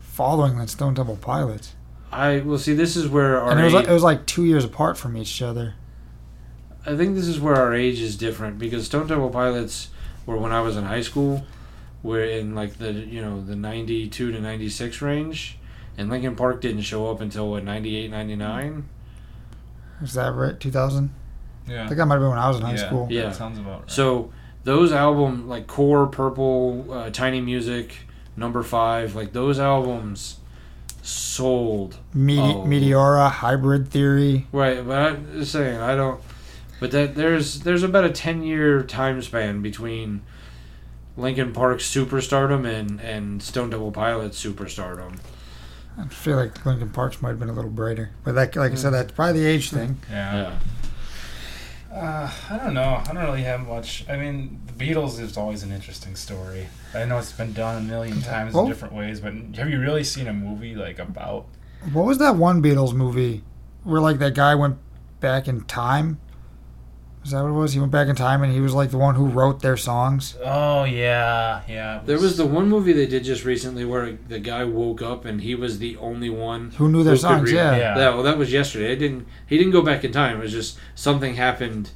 [0.00, 1.74] following than Stone Temple Pilots,
[2.10, 2.74] I will see.
[2.74, 5.16] This is where our and it was like, it was like two years apart from
[5.16, 5.74] each other.
[6.84, 9.90] I think this is where our age is different because Stone Temple Pilots
[10.26, 11.44] were when I was in high school,
[12.02, 15.58] were in like the you know the ninety two to ninety six range,
[15.96, 18.88] and Linkin Park didn't show up until what 98, 99?
[20.02, 20.58] Is that right?
[20.58, 21.10] 2000?
[21.68, 21.84] Yeah.
[21.84, 22.86] I think that might have been when I was in high yeah.
[22.86, 23.06] school.
[23.10, 23.22] Yeah.
[23.24, 23.90] That sounds about right.
[23.90, 24.32] So
[24.64, 27.94] those album like Core, Purple, uh, Tiny Music,
[28.36, 30.38] Number Five, like those albums
[31.02, 32.64] sold Mete- Oh.
[32.66, 34.46] Meteora, Hybrid Theory.
[34.52, 36.20] Right, but I'm just saying I don't.
[36.82, 40.22] But that there's there's about a ten year time span between
[41.16, 45.20] Linkin Park's superstardom and and Stone Temple Pilots superstardom.
[45.96, 48.74] I feel like Linkin Parks might have been a little brighter, but that, like I
[48.74, 50.00] said, that's probably the age thing.
[50.10, 50.58] yeah.
[51.90, 53.00] Yeah, Uh, I don't know.
[53.06, 54.04] I don't really have much.
[54.08, 56.66] I mean, the Beatles is always an interesting story.
[56.94, 58.62] I know it's been done a million times Oh.
[58.64, 61.46] in different ways, but have you really seen a movie like about?
[61.92, 63.44] What was that one Beatles movie
[63.84, 64.78] where like that guy went
[65.20, 66.18] back in time?
[67.24, 67.72] Is that what it was?
[67.72, 70.36] He went back in time and he was like the one who wrote their songs.
[70.44, 71.98] Oh yeah, yeah.
[72.00, 75.24] it there was the one movie they did just recently where the guy woke up
[75.24, 76.70] and he was the only one.
[76.78, 77.50] Who knew their Who songs?
[77.52, 77.76] read- Yeah.
[77.76, 77.96] yeah.
[77.98, 78.92] Yeah, well, that was yesterday.
[78.92, 79.26] It didn't.
[79.46, 80.38] He didn't go back in time.
[80.38, 81.90] It was just something happened,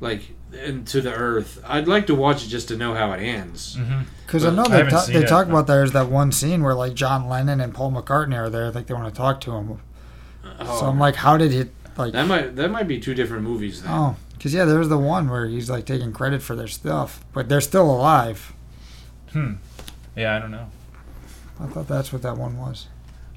[0.00, 0.30] like
[0.64, 1.62] into the earth.
[1.66, 3.76] I'd like to watch it just to know how it ends.
[3.76, 6.32] hmm Because I know they, haven't ta- they it, talk but- about there's that one
[6.32, 8.66] scene where like John Lennon and Paul McCartney are there.
[8.66, 9.78] I think they want to talk to him.
[10.60, 11.64] Oh, So I'm like, how did he
[11.96, 12.12] like?
[12.12, 13.82] that might that might be two different movies.
[13.82, 13.92] Then.
[13.92, 17.48] Oh, because yeah, there's the one where he's like taking credit for their stuff, but
[17.48, 18.54] they're still alive.
[19.32, 19.54] Hmm.
[20.16, 20.70] Yeah, I don't know.
[21.60, 22.86] I thought that's what that one was.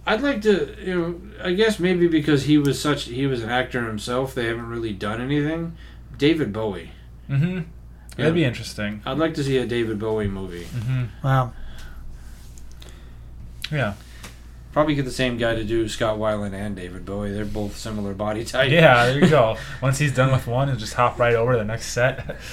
[0.06, 3.50] I'd like to, you know, I guess maybe because he was such, he was an
[3.50, 4.34] actor himself.
[4.34, 5.76] They haven't really done anything.
[6.18, 6.92] David Bowie.
[7.30, 7.58] Mm-hmm.
[7.58, 7.64] Yeah.
[8.18, 9.02] That'd be interesting.
[9.06, 10.66] I'd like to see a David Bowie movie.
[10.66, 11.04] Mm-hmm.
[11.24, 11.54] Wow.
[13.72, 13.94] Yeah.
[14.72, 17.32] Probably get the same guy to do Scott Weiland and David Bowie.
[17.32, 18.72] They're both similar body type.
[18.72, 19.58] Yeah, there you go.
[19.82, 22.38] Once he's done with one, he'll just hop right over to the next set.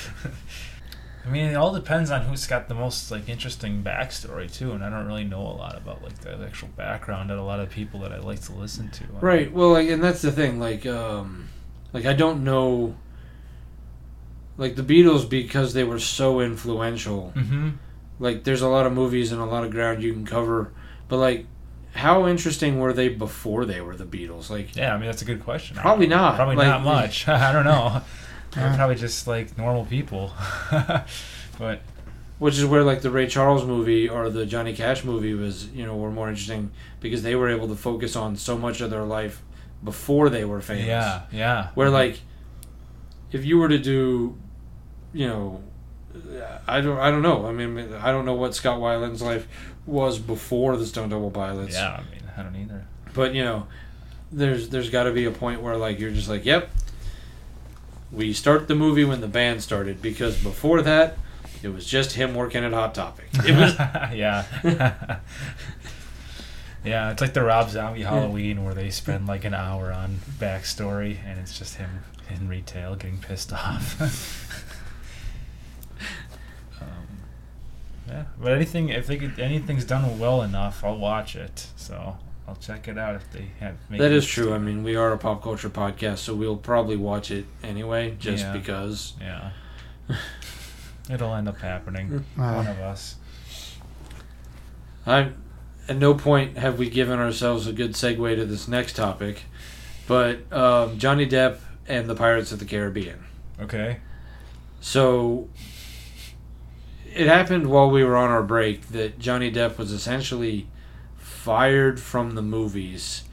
[1.29, 4.83] I mean, it all depends on who's got the most like interesting backstory too, and
[4.83, 7.69] I don't really know a lot about like the actual background of a lot of
[7.69, 9.05] people that I like to listen to.
[9.21, 9.53] Right.
[9.53, 10.59] Well, like, and that's the thing.
[10.59, 11.51] Like, um,
[11.93, 12.97] like I don't know.
[14.57, 17.33] Like the Beatles, because they were so influential.
[17.37, 17.71] Mm-hmm.
[18.19, 20.73] Like, there's a lot of movies and a lot of ground you can cover.
[21.07, 21.47] But like,
[21.95, 24.51] how interesting were they before they were the Beatles?
[24.51, 25.77] Like, Yeah, I mean that's a good question.
[25.77, 27.29] Probably don't Probably Like- not much.
[27.29, 28.03] I don't know.
[28.53, 30.33] They're probably just like normal people.
[31.59, 31.81] but
[32.39, 35.85] which is where like the Ray Charles movie or the Johnny Cash movie was, you
[35.85, 36.71] know, were more interesting
[37.01, 39.43] because they were able to focus on so much of their life
[39.83, 40.87] before they were famous.
[40.87, 41.69] yeah, yeah.
[41.75, 41.95] Where mm-hmm.
[41.95, 42.21] like,
[43.33, 44.37] if you were to do,
[45.13, 45.63] you know,
[46.67, 47.47] I don't, I don't know.
[47.47, 49.47] I mean, I don't know what Scott Weiland's life
[49.89, 51.75] was before the Stone Temple Pilots.
[51.75, 52.85] yeah, I mean, I don't either.
[53.15, 53.67] But you know,
[54.31, 56.71] there's there's got to be a point where like you're just like, yep.
[58.11, 61.19] We start the movie when the band started because before that,
[61.63, 63.27] it was just him working at Hot Topic.
[63.35, 63.79] It was
[64.15, 64.47] yeah.
[66.85, 71.19] yeah, it's like the Rob Zombie Halloween where they spend like an hour on backstory
[71.27, 71.91] and it's just him
[72.31, 74.01] in retail getting pissed off.
[76.81, 76.87] um,
[78.09, 81.67] yeah, but anything if they could, anything's done well enough, I'll watch it.
[81.77, 82.17] So
[82.47, 83.77] I'll check it out if they have.
[83.91, 84.53] make that it is true.
[84.55, 88.45] I mean, we are a pop culture podcast, so we'll probably watch it anyway, just
[88.45, 88.53] Yeah.
[88.53, 89.15] because.
[89.21, 89.51] Yeah.
[91.11, 92.25] It'll end up happening.
[92.39, 93.17] Uh, One of us.
[95.07, 95.31] I,
[95.89, 99.43] at no point have we given ourselves a good segue to this next topic,
[100.07, 103.25] but um, Johnny Depp and the Pirates of the Caribbean.
[103.61, 103.99] Okay.
[104.81, 105.49] So
[107.19, 110.67] it happened while we were on our break that Johnny Depp was essentially
[111.17, 113.25] fired from the movies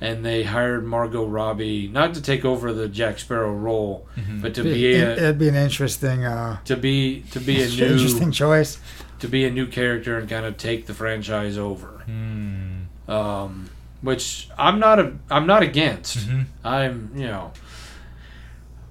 [0.00, 4.40] and they hired Margot Robbie not to take over the Jack Sparrow role Mhm.
[4.42, 7.68] but to Be- be a, it'd be an interesting, uh, to be to be a
[7.76, 8.78] new interesting choice.
[9.18, 11.88] to be a new character and kind of take the franchise over.
[12.06, 13.10] Hmm.
[13.10, 13.68] Um,
[14.00, 16.16] which I'm not a I'm not against.
[16.18, 16.46] Mhm.
[16.64, 17.52] I'm, you know.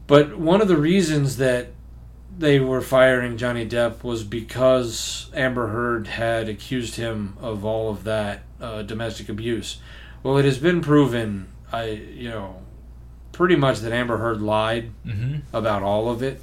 [0.06, 1.70] But one of the reasons that
[2.40, 8.06] they were firing Johnny Depp was because Amber Heard had accused him of all of
[8.06, 9.78] that uh, domestic abuse.
[10.24, 12.62] Well, it has been proven, I you know,
[13.34, 15.42] pretty much that Amber Heard lied Mhm.
[15.54, 16.42] about all of it.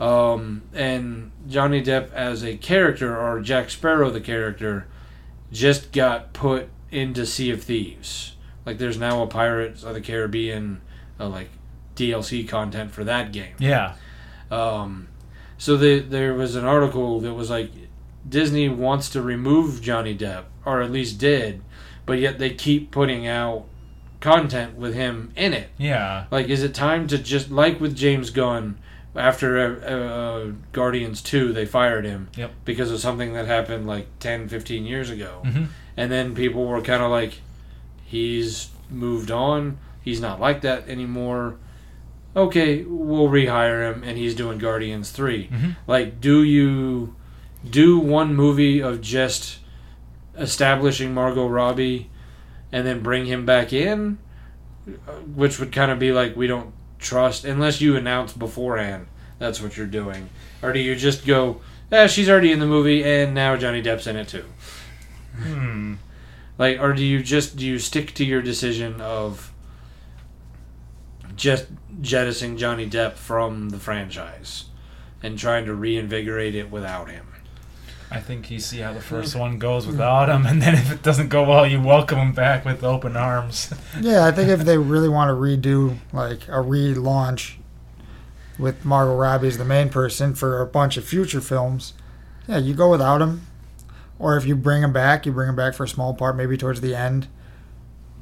[0.00, 4.86] Um, and Johnny Depp as a character, or Jack Sparrow the character,
[5.50, 8.36] just got put into Sea of Thieves.
[8.64, 10.80] Like there's now a Pirates of the Caribbean,
[11.18, 11.48] uh, like
[11.96, 13.54] DLC content for that game.
[13.58, 13.94] Yeah.
[14.50, 15.08] Um,
[15.56, 17.70] so the, there was an article that was like
[18.28, 21.62] Disney wants to remove Johnny Depp, or at least did,
[22.06, 23.64] but yet they keep putting out
[24.20, 25.70] content with him in it.
[25.78, 26.24] Yeah.
[26.30, 28.78] Like, is it time to just like with James Gunn
[29.16, 32.52] after uh, uh, Guardians Two, they fired him Yep.
[32.64, 35.64] because of something that happened like 10, 15 years ago, hmm
[35.96, 37.40] and then people were kind of like,
[38.04, 41.56] he's moved on, he's not like that anymore.
[42.36, 47.14] Okay, we'll rehire him, and he's doing Guardians 3 hmm like do you
[47.68, 49.58] do one movie of just
[50.36, 52.10] establishing Margot Robbie
[52.70, 54.18] and then bring him back in?
[55.34, 59.06] Which would kind of be like we don't trust unless you announce beforehand
[59.38, 60.28] that's what you're doing.
[60.62, 61.60] Or do you just go
[61.90, 64.44] eh, she's already in the movie and now Johnny Depp's in it too.
[65.36, 65.94] Hmm.
[66.58, 69.52] like or do you just do you stick to your decision of
[71.36, 71.66] just
[72.00, 74.66] jettisoning Johnny Depp from the franchise
[75.22, 77.28] and trying to reinvigorate it without him
[78.10, 81.02] I think you see how the first one goes without him, and then if it
[81.02, 83.72] doesn't go well, you welcome him back with open arms.
[84.00, 87.56] Yeah, I think if they really want to redo like a relaunch
[88.58, 91.94] with Margot Robbie as the main person for a bunch of future films,
[92.46, 93.46] yeah, you go without him.
[94.18, 96.56] Or if you bring him back, you bring him back for a small part, maybe
[96.56, 97.28] towards the end.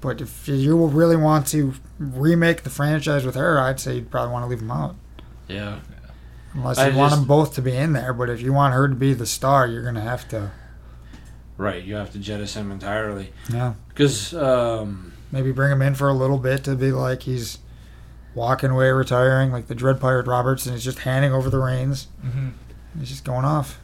[0.00, 4.32] But if you really want to remake the franchise with her, I'd say you'd probably
[4.32, 4.94] want to leave him out.
[5.48, 5.78] yeah
[6.54, 8.12] Unless I you want just- them both to be in there.
[8.12, 10.52] But if you want her to be the star, you're going to have to,
[11.58, 16.08] right you have to jettison him entirely yeah, because um, maybe bring him in for
[16.08, 17.58] a little bit to be like he's
[18.34, 22.08] walking away, retiring, like the Dread Pirate Roberts, and he's just handing over the reins.
[22.22, 22.48] hmm
[22.98, 23.78] He's just going off.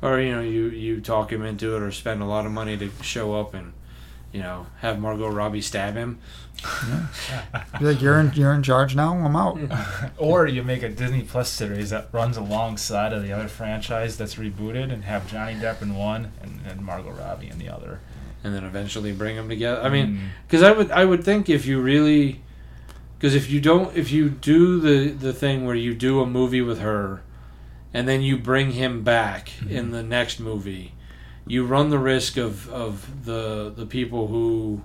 [0.00, 2.76] or you know you you talk him into it or spend a lot of money
[2.76, 3.72] to show up and
[4.32, 6.18] you know have Margot Robbie stab him
[7.78, 9.14] Be like, you're in, you're in charge now.
[9.16, 9.58] I'm out.
[10.18, 14.36] Or you make a Disney Plus series that runs alongside of the other franchise that's
[14.36, 18.00] rebooted, and have Johnny Depp in one and, and Margot Robbie in the other.
[18.44, 20.18] and then eventually bring them together I mean Mm.
[20.46, 22.40] because I would I would think if you really
[23.18, 26.60] because if you don't if you do the the thing where you do a movie
[26.62, 27.22] with her
[27.94, 30.92] and then you bring him back in the next movie
[31.46, 34.82] you run the risk of of the the people who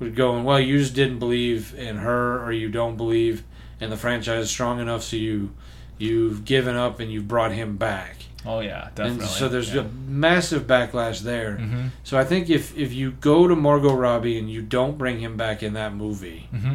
[0.00, 3.44] would go and well you just didn't believe in her or you don't believe
[3.80, 5.52] in the franchise strong enough so you
[5.98, 9.20] you've given up and you've brought him back Oh yeah, definitely.
[9.22, 9.80] and so there's yeah.
[9.80, 14.38] a massive backlash there hmm so I think if if you go to Margot Robbie
[14.38, 16.74] and you don't bring him back in that movie, hmm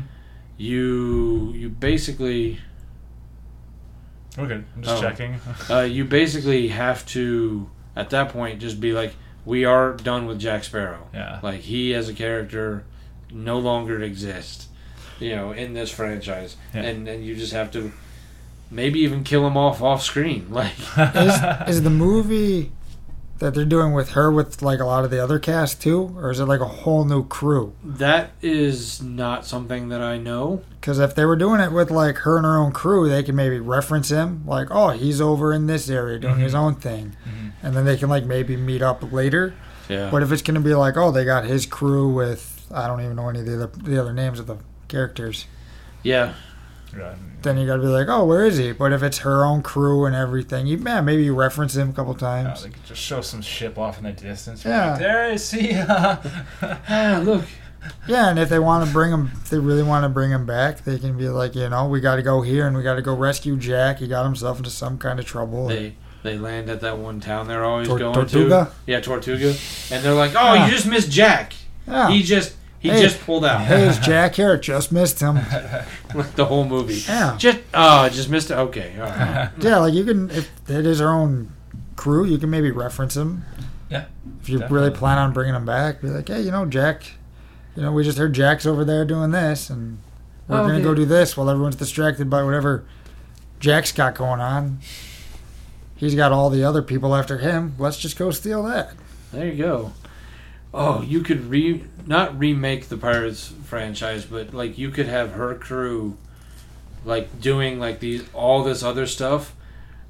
[0.57, 2.59] you you basically
[4.37, 4.45] We're.
[4.53, 5.01] I'm just Oh.
[5.01, 5.39] checking.
[5.69, 9.13] uh, you basically have to at that point just be like,
[9.45, 11.07] we are done with Jack Sparrow.
[11.13, 11.39] yeah.
[11.41, 12.83] Like he as a character
[13.31, 14.67] no longer exists,
[15.19, 16.81] you know, in this franchise, Yeah.
[16.83, 17.91] and and you just have to
[18.71, 20.73] maybe even kill him off off screen, like.
[20.97, 21.41] Is,
[21.77, 22.71] is the movie
[23.39, 26.29] that they're doing with her with like a lot of the other cast too, or
[26.31, 27.73] is it like a whole new crew?
[27.83, 30.61] That is not something that I know.
[30.79, 33.35] Because if they were doing it with like her and her own crew, they can
[33.35, 36.57] maybe reference him, like, oh, he's over in this area doing his Mhm.
[36.57, 37.51] own thing, Mhm.
[37.63, 39.53] and then they can like maybe meet up later.
[39.87, 40.09] Yeah.
[40.11, 43.15] But if it's gonna be like, oh, they got his crew with, I don't even
[43.15, 45.45] know any of the other, the other names of the characters,
[46.03, 46.33] yeah.
[46.97, 47.13] Yeah.
[47.43, 48.71] then you gotta be like, oh, where is he?
[48.71, 51.93] But if it's her own crew and everything, you yeah, maybe you reference him a
[51.93, 52.63] couple times.
[52.63, 54.65] they could just show some ship off in the distance.
[54.65, 54.91] Yeah.
[54.91, 55.71] Like, there is he.
[55.75, 57.45] Ah, look.
[58.07, 60.45] Yeah, and if they want to bring him, if they really want to bring him
[60.45, 62.95] back, they can be like, you know, we got to go here and we got
[62.95, 63.99] to go rescue Jack.
[63.99, 65.67] He got himself into some kind of trouble.
[65.67, 68.65] They they land at that one town they're always Tor- going Tortuga?
[68.85, 68.91] to.
[68.91, 69.55] Yeah, Tortuga.
[69.91, 70.65] And they're like, "Oh, Yeah.
[70.65, 71.53] you just missed Jack.
[71.87, 72.09] yeah.
[72.09, 73.01] He just he Hey.
[73.01, 74.57] just pulled out hey, it's Jack here.
[74.57, 75.35] Just missed him.
[76.15, 76.95] like the whole movie.
[77.07, 77.35] Yeah.
[77.37, 78.55] Just oh, just missed it.
[78.57, 79.49] Okay, all right.
[79.59, 81.51] Yeah, like you can, if it is our own
[81.95, 83.43] crew, you can maybe reference him.
[83.89, 84.05] Yeah,
[84.41, 84.75] If you definitely.
[84.87, 87.03] really plan on bringing him back, be like, hey, you know, Jack,
[87.75, 89.97] you know, we just heard Jack's over there doing this, and
[90.47, 90.83] we're Oh, going to okay.
[90.83, 92.85] go do this while everyone's distracted by whatever
[93.59, 94.79] Jack's got going on.
[95.95, 97.73] He's got all the other people after him.
[97.77, 98.93] Let's just go steal that.
[99.33, 99.91] There you go.
[100.73, 105.55] Oh, you could re not remake the Pirates franchise, but like you could have her
[105.55, 106.17] crew
[107.05, 109.55] like doing like these all this other stuff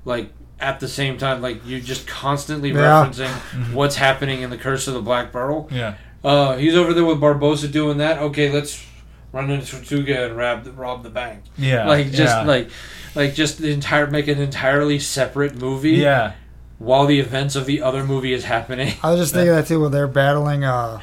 [0.06, 2.76] like at the same time like you just constantly Yeah.
[3.06, 3.74] referencing Mhm.
[3.74, 5.68] what's happening in the Curse of the Black Pearl.
[5.72, 5.94] yeah.
[6.24, 8.18] Uh, he's over there with Barbossa doing that.
[8.18, 8.86] Okay, let's
[9.32, 11.44] run into Tortuga and rob the, rob the bank.
[11.58, 11.88] Yeah.
[11.88, 12.42] like just yeah.
[12.44, 12.70] like
[13.16, 16.34] like just the entire make an entirely separate movie Yeah.
[16.80, 18.94] While the events of the other movie is happening.
[19.04, 20.64] I was just thinking that too when they're battling.
[20.64, 21.00] uh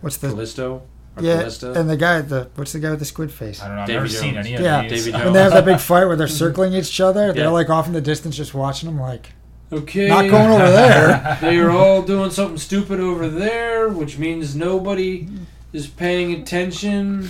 [0.00, 0.82] What's the Callisto
[1.16, 1.38] or yeah?
[1.38, 1.72] Callista?
[1.72, 3.62] And the guy, the what's the guy with the squid face?
[3.62, 3.82] I don't know.
[3.82, 4.82] I've Davy never seen any of Yeah.
[4.88, 5.06] these.
[5.06, 7.50] Davy When they have that big fight where they're circling each other, they're Yeah.
[7.50, 9.00] like off in the distance just watching them.
[9.00, 9.32] Like
[9.72, 11.38] okay, not going over there.
[11.40, 15.28] they are all doing something stupid over there, which means nobody
[15.72, 17.28] is paying attention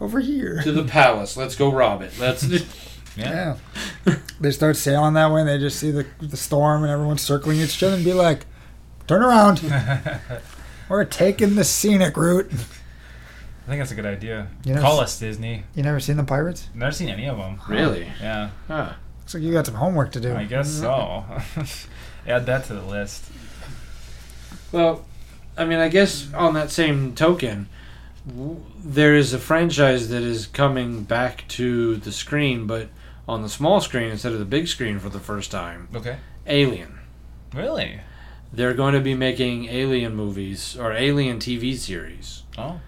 [0.00, 0.60] Over here.
[0.62, 1.36] to the palace.
[1.36, 2.12] Let's go rob it.
[2.20, 2.46] Let's.
[3.16, 3.56] Yeah.
[4.06, 4.16] Yeah.
[4.40, 7.58] they start sailing that way and they just see the, the storm and everyone's circling
[7.60, 8.46] each other and be like,
[9.06, 9.60] turn around.
[10.88, 12.46] We're taking the scenic route.
[12.52, 14.48] I think that's a good idea.
[14.64, 15.64] You Call s- us Disney.
[15.74, 16.68] You never seen the pirates?
[16.74, 17.60] Never seen any of them.
[17.68, 18.10] Really?
[18.20, 18.92] Yeah, Huh.
[19.20, 20.34] Looks like you got some homework to do.
[20.34, 21.62] I guess mm-hmm.
[21.64, 21.78] so.
[22.26, 23.24] Add that to the list.
[24.72, 25.04] Well,
[25.56, 27.68] I mean, I guess on that same token,
[28.26, 32.88] w- there is a franchise that is coming back to the screen, but
[33.32, 35.88] on the small screen instead of the big screen for the first time.
[35.94, 36.16] Okay.
[36.46, 36.98] Alien.
[37.54, 38.00] Really?
[38.52, 42.42] They're going to be making Alien movies or Alien TV series.
[42.58, 42.80] Oh.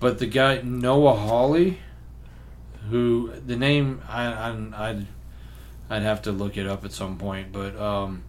[0.00, 1.78] But the guy Noah Hawley,
[2.90, 5.06] who the name I, I I'd
[5.90, 8.22] I'd have to look it up at some point, but um,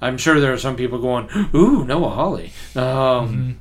[0.00, 3.54] I'm sure there are some people going, "Ooh, Noah Hawley." Um, Mhm.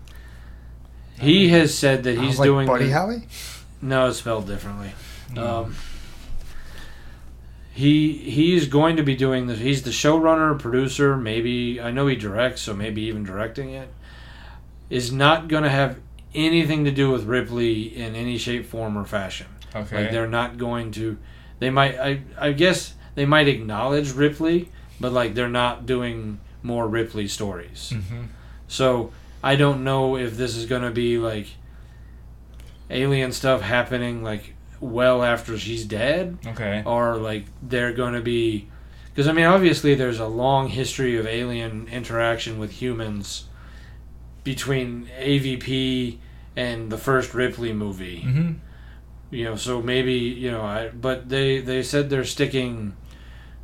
[1.23, 3.23] He has said that he's like, doing Buddy the- Holly?
[3.82, 4.91] no, it's spelled differently.
[5.34, 5.38] Mm.
[5.38, 5.75] Um,
[7.74, 9.59] he he's going to be doing this.
[9.59, 11.15] He's the showrunner, producer.
[11.17, 13.89] Maybe I know he directs, so maybe even directing it.
[14.89, 15.99] Is not going to have
[16.36, 19.47] anything to do with Ripley in any shape, form, or fashion.
[19.74, 20.03] okay.
[20.03, 21.17] Like they're not going to.
[21.59, 21.97] They might.
[21.97, 24.69] I I guess they might acknowledge Ripley,
[24.99, 27.93] but like they're not doing more Ripley stories.
[27.95, 28.24] hmm
[28.67, 29.11] So
[29.43, 31.47] I don't know if this is going to be like
[32.89, 36.84] alien stuff happening like well after she's dead, Okay.
[36.86, 38.67] or like they're going to be
[39.13, 43.45] because I mean obviously there's a long history of alien interaction with humans
[44.43, 46.17] between AVP
[46.55, 48.21] and the first Ripley movie.
[48.21, 48.51] hmm
[49.29, 52.95] You know, so maybe you know, I but they they said they're sticking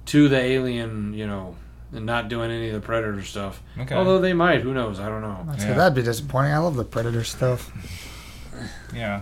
[0.05, 1.55] to the alien, you know,
[1.91, 3.61] and not doing any of the predator stuff.
[3.78, 3.95] Okay.
[3.95, 4.99] Although they might, who knows?
[4.99, 5.45] I don't know.
[5.51, 5.74] I'd Yeah.
[5.74, 6.53] that'd be disappointing.
[6.53, 7.72] I love the Predator stuff.
[8.93, 9.22] yeah.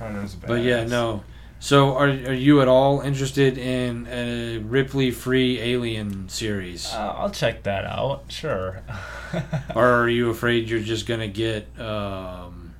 [0.00, 1.22] Thought it was But yeah, no.
[1.58, 6.90] So are are you at all interested in a Ripley free alien series?
[6.90, 8.24] Uh, I'll check that out.
[8.28, 8.80] Sure.
[9.74, 12.74] or are you afraid you're just gonna get um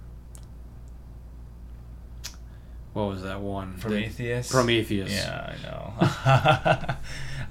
[2.94, 3.74] what was that one?
[3.76, 4.50] The- Prometheus.
[4.50, 5.12] Prometheus.
[5.12, 6.96] Yeah, I know.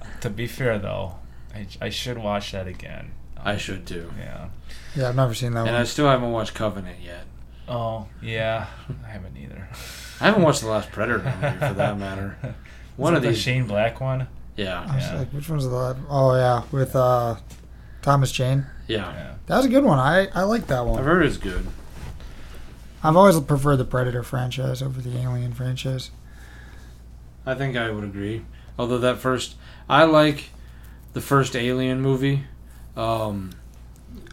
[0.20, 1.14] to be fair, though,
[1.54, 3.12] I, I should watch that again.
[3.38, 4.10] I should too.
[4.18, 4.48] Yeah.
[4.96, 5.68] Yeah, I've never seen that one.
[5.68, 7.24] And I still haven't watched Covenant yet.
[7.70, 8.66] Oh, yeah.
[9.04, 9.68] I haven't either.
[10.20, 12.36] I haven't watched the last Predator movie for that matter.
[12.96, 14.26] One of the these Shane Black one.
[14.56, 14.80] Yeah.
[14.82, 15.18] I was yeah.
[15.20, 15.98] like, which one's the last?
[16.08, 17.36] Oh yeah, with uh,
[18.02, 18.66] Thomas Jane.
[18.88, 19.12] Yeah.
[19.12, 19.34] Yeah.
[19.46, 20.00] That was a good one.
[20.00, 20.98] I I like that one.
[20.98, 21.66] I've heard it's good.
[23.02, 26.10] I've always preferred the Predator franchise over the Alien franchise.
[27.46, 28.44] I think I would agree.
[28.78, 29.54] Although that first,
[29.88, 30.50] I like
[31.12, 32.44] the first Alien movie.
[32.96, 33.52] Um,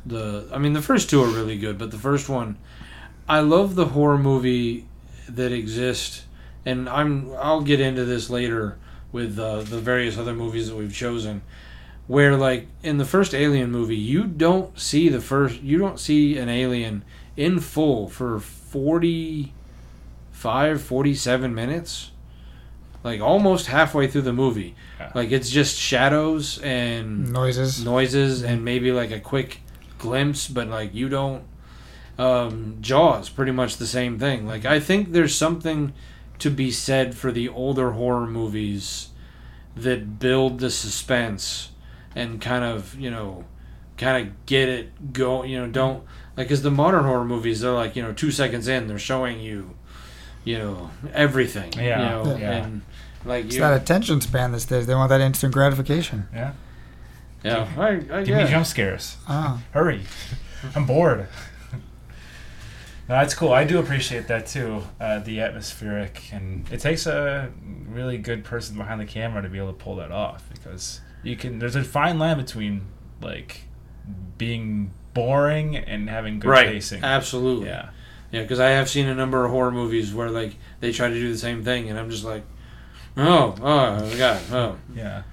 [0.05, 2.57] the I mean the first two are really good, but the first one,
[3.27, 4.85] I love the horror movie
[5.27, 6.25] that exists,
[6.65, 8.77] and I'm I'll get into this later
[9.11, 11.41] with uh, the various other movies that we've chosen.
[12.07, 16.37] Where like in the first Alien movie, you don't see the first, you don't see
[16.37, 17.03] an alien
[17.35, 19.51] in full for 45,
[20.81, 22.11] 47 minutes
[23.03, 24.75] like almost halfway through the movie.
[24.99, 25.11] Yeah.
[25.15, 27.83] Like it's just shadows and Noises.
[27.83, 29.61] noises and maybe like a quick
[29.97, 31.43] glimpse, but like you don't.
[32.17, 34.47] Um, Jaws, pretty much the same thing.
[34.47, 35.93] Like I think there's something
[36.39, 39.09] to be said for the older horror movies
[39.75, 41.69] that build the suspense
[42.15, 43.45] and kind of you know,
[43.97, 45.43] kind of get it go.
[45.43, 46.03] You know, don't
[46.35, 49.39] like because the modern horror movies they're like you know two seconds in they're showing
[49.39, 49.75] you,
[50.43, 51.71] you know, everything.
[51.73, 52.01] Yeah.
[52.01, 52.51] You know, Yeah.
[52.65, 52.81] and
[53.25, 53.61] like It's you.
[53.61, 54.87] that attention span these days.
[54.87, 56.27] They want that instant gratification.
[56.33, 56.53] Yeah.
[57.43, 59.17] yeah, I, I Give me jump scares.
[59.27, 60.01] Ah, Hurry.
[60.75, 61.27] I'm bored.
[63.09, 63.53] No, that's cool.
[63.53, 64.83] I do appreciate that too.
[64.99, 67.51] Uh, the atmospheric, and it takes a
[67.87, 71.35] really good person behind the camera to be able to pull that off because you
[71.35, 71.59] can.
[71.59, 72.81] There's a fine line between
[73.21, 73.61] like
[74.37, 76.67] being boring and having good right.
[76.67, 77.03] pacing.
[77.03, 77.67] Absolutely.
[77.67, 77.89] Yeah.
[78.31, 81.13] Yeah, because I have seen a number of horror movies where like they try to
[81.13, 82.43] do the same thing, and I'm just like,
[83.15, 85.23] oh, oh, God, oh, Yeah.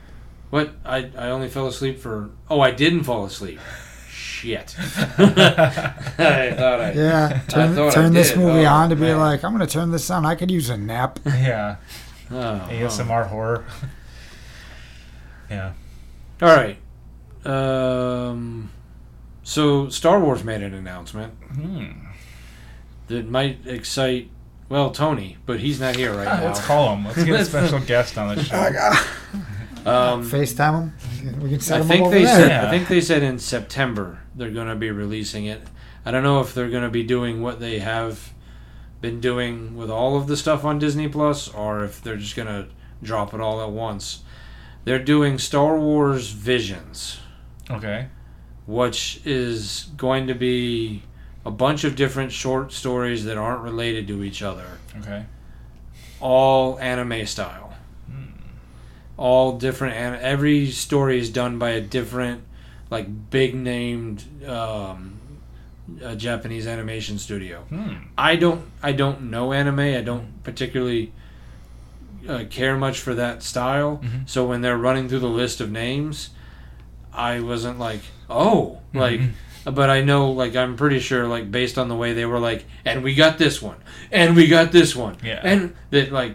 [0.51, 0.71] what?
[0.85, 2.31] I I only fell asleep for.
[2.49, 3.59] Oh, I didn't fall asleep.
[4.45, 4.77] Shit.
[4.79, 6.93] I thought I.
[6.93, 7.41] yeah.
[7.49, 9.19] Turn, thought I turn this movie Oh, on to be man.
[9.19, 10.27] like, I'm gonna turn this on.
[10.27, 11.19] I could use a nap.
[11.27, 11.77] Yeah.
[12.31, 12.69] Oh, oh.
[12.71, 13.65] ASMR horror.
[15.51, 15.73] yeah.
[16.43, 16.79] All right.
[17.47, 18.71] Um.
[19.43, 22.07] So Star Wars made an announcement Hmm.
[23.09, 24.31] that might excite.
[24.71, 26.45] Well, Tony, but he's not here right now.
[26.47, 27.05] Let's call him.
[27.05, 28.57] Let's get a special guest on the show.
[29.87, 31.41] Um, FaceTime him.
[31.41, 32.35] We can set I him up think over they there.
[32.37, 32.49] said.
[32.49, 32.67] Yeah.
[32.67, 35.61] I think they said in September they're going to be releasing it.
[36.07, 38.33] I don't know if they're going to be doing what they have
[39.01, 42.49] been doing with all of the stuff on Disney Plus, or if they're just going
[42.49, 42.67] to
[43.03, 44.23] drop it all at once.
[44.85, 47.21] They're doing Star Wars Visions,
[47.71, 48.09] Okay.
[48.67, 51.03] which is going to be
[51.47, 55.25] a bunch of different short stories that aren't related to each other, Okay.
[56.21, 57.74] all anime style.
[59.17, 62.43] All different and every story is done by a different
[62.91, 65.19] like big named um,
[66.05, 67.61] uh, Japanese animation studio.
[67.69, 67.95] Hmm.
[68.19, 69.79] I don't I don't know anime.
[69.81, 71.13] I don't particularly
[72.29, 74.01] uh, care much for that style.
[74.03, 74.29] Mhm.
[74.29, 76.31] So when they're running through the list of names,
[77.13, 79.31] I wasn't like, "Oh, like Mhm.
[79.75, 82.65] but I know like I'm pretty sure like based on the way they were like
[82.85, 83.77] and we got this one
[84.11, 85.17] and we got this one.
[85.23, 85.41] Yeah.
[85.45, 86.35] And that like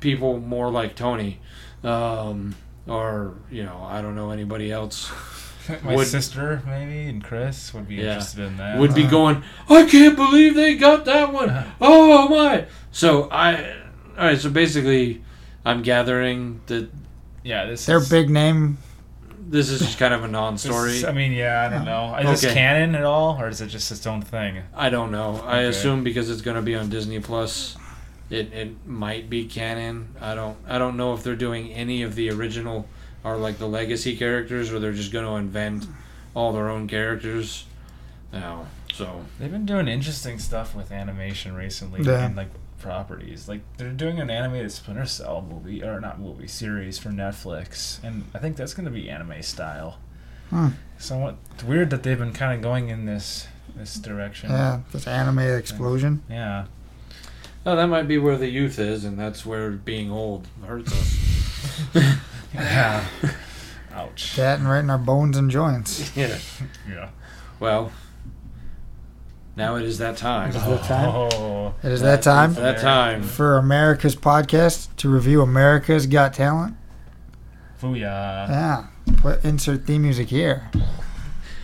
[0.00, 1.40] people more like Tony
[1.84, 2.54] um
[2.86, 5.10] or you know, I don't know anybody else
[5.82, 8.02] My Would- sister, maybe, and Chris would be Yeah.
[8.14, 8.78] interested in that.
[8.78, 9.10] would be Uh.
[9.10, 11.64] going, I can't believe they got that one.
[11.80, 12.66] Oh my!
[12.92, 13.72] So I,
[14.18, 14.38] all right.
[14.38, 15.22] So basically,
[15.64, 16.90] I'm gathering that
[17.42, 18.76] yeah, this Their is, big name.
[19.48, 20.96] this is just kind of a non-story.
[20.98, 22.14] is- I mean, yeah, I don't know.
[22.16, 24.62] Is this canon at all, or is it just its own thing?
[24.76, 25.42] I don't know.
[25.46, 27.76] I assume because it's going to be on Disney Plus,
[28.30, 30.14] it, it might be canon.
[30.20, 32.88] I don't I don't know if they're doing any of the original
[33.22, 35.86] or like the legacy characters, or they're just going to invent
[36.34, 37.64] all their own characters.
[38.32, 42.24] Now, so They've been doing interesting stuff with animation recently Yeah.
[42.26, 42.48] and like
[42.80, 43.48] properties.
[43.48, 48.24] Like they're doing an animated Splinter Cell movie or not movie series for Netflix, and
[48.34, 49.98] I think that's going to be anime style.
[50.50, 50.68] Hmm.
[50.98, 54.50] Somewhat it's weird that they've been kind of going in this this direction.
[54.50, 56.22] Yeah, this anime explosion.
[56.28, 56.66] Yeah.
[57.66, 62.16] Oh, that might be where the youth is, and that's where being old hurts us.
[62.54, 63.04] Yeah.
[63.92, 64.36] Ouch.
[64.36, 66.16] That and right in our bones and joints.
[66.16, 66.38] yeah.
[66.88, 67.08] Yeah.
[67.58, 67.90] Well,
[69.56, 70.50] now it is that time.
[70.50, 71.08] Is that time?
[71.08, 71.74] Oh.
[71.82, 73.22] It is that time That time.
[73.24, 76.76] for America's podcast to review America's Got Talent.
[77.80, 78.48] Booyah.
[78.48, 78.86] Yeah.
[79.16, 80.68] Put insert theme music here.
[80.72, 80.80] Do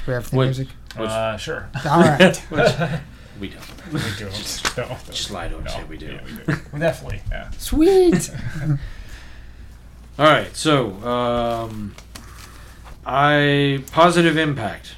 [0.08, 0.46] we have theme Wait.
[0.46, 0.68] music?
[0.98, 1.68] Uh, sure.
[1.88, 2.42] All right.
[3.40, 3.92] We don't.
[3.92, 4.26] we do.
[4.26, 4.30] No,
[4.88, 4.96] no.
[5.06, 5.70] Just lie to him, No.
[5.70, 6.06] say we do.
[6.12, 6.78] Yeah, we do.
[6.78, 7.22] Definitely.
[7.30, 7.50] Yeah.
[7.58, 8.30] Sweet.
[10.18, 11.94] All right, so um,
[13.06, 14.94] I positive impact,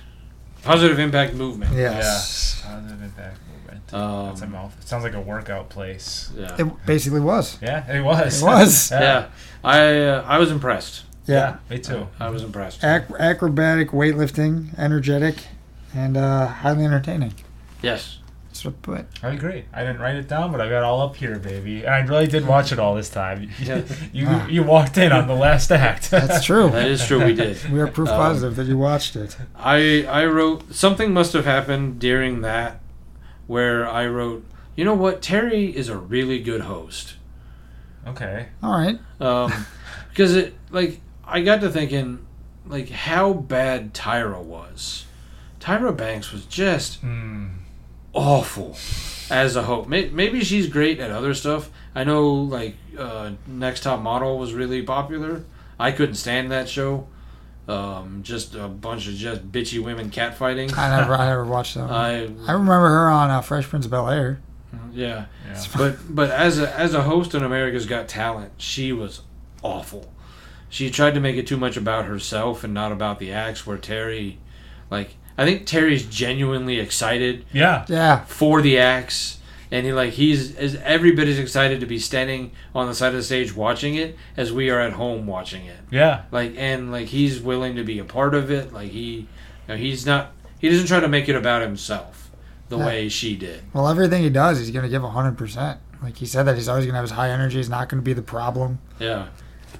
[0.62, 1.72] positive impact movement.
[1.76, 2.60] Yes.
[2.64, 2.72] Yeah.
[2.74, 3.94] Positive impact movement.
[3.94, 4.76] Um, That's a mouth.
[4.80, 6.32] It sounds like a workout place.
[6.36, 6.56] Yeah.
[6.58, 7.58] It basically was.
[7.62, 8.42] Yeah, it was.
[8.42, 8.90] It was.
[8.90, 9.28] yeah,
[9.62, 11.04] I uh, I was impressed.
[11.26, 11.58] Yeah.
[11.70, 12.08] me too.
[12.18, 12.82] I was impressed.
[12.82, 15.36] Ac- acrobatic weightlifting, energetic,
[15.94, 17.34] and uh, highly entertaining.
[17.80, 18.18] Yes.
[18.52, 19.06] That's what I put.
[19.22, 19.64] I agree.
[19.72, 21.84] I didn't write it down, but I got all up here, baby.
[21.86, 23.48] And I really did watch it all this time.
[23.58, 23.80] Yeah.
[24.12, 24.46] you Ah.
[24.46, 26.10] you walked in on the last act.
[26.10, 26.68] That's true.
[26.68, 27.24] That is true.
[27.24, 27.56] We did.
[27.70, 29.38] We are proof Um, positive that you watched it.
[29.56, 32.80] I I wrote something must have happened during that
[33.46, 34.44] where I wrote,
[34.76, 37.14] you know what, Terry is a really good host.
[38.06, 38.48] okay.
[38.62, 38.98] All right.
[39.18, 39.50] Um,
[40.10, 42.18] because it like I got to thinking
[42.66, 45.06] like how bad Tyra was.
[45.58, 47.46] Tyra Banks was just Hmm.
[48.12, 48.76] Awful
[49.30, 49.88] as a host.
[49.88, 51.70] Maybe she's great at other stuff.
[51.94, 55.44] I know like uh, Next Top Model was really popular.
[55.78, 57.08] I couldn't stand that show.
[57.68, 60.76] Um, just a bunch of just bitchy women catfighting.
[60.76, 61.82] I never, I never watched that.
[61.82, 61.92] One.
[61.92, 64.40] I I remember her on uh, Fresh Prince of Bel Air.
[64.92, 65.26] yeah.
[65.48, 65.64] Yeah.
[65.76, 69.22] but but as a as a host on America's Got Talent, she was
[69.62, 70.12] awful.
[70.68, 73.66] She tried to make it too much about herself and not about the acts.
[73.66, 74.38] Where Terry,
[74.90, 77.84] like, I think Terry's genuinely excited Yeah.
[77.88, 78.24] Yeah.
[78.26, 79.38] for the acts,
[79.70, 83.08] and he like he's as every bit as excited to be standing on the side
[83.08, 85.78] of the stage watching it as we are at home watching it.
[85.90, 86.22] Yeah.
[86.30, 88.72] Like and like he's willing to be a part of it.
[88.72, 89.26] Like he, you
[89.68, 90.32] know, he's not.
[90.58, 92.30] He doesn't try to make it about himself
[92.68, 92.86] the Yeah.
[92.86, 93.62] way she did.
[93.72, 95.78] Well, everything he does, he's going to give 100%.
[96.02, 97.56] Like he said that he's always going to have his high energy.
[97.56, 98.78] He's not going to be the problem.
[99.00, 99.26] Yeah.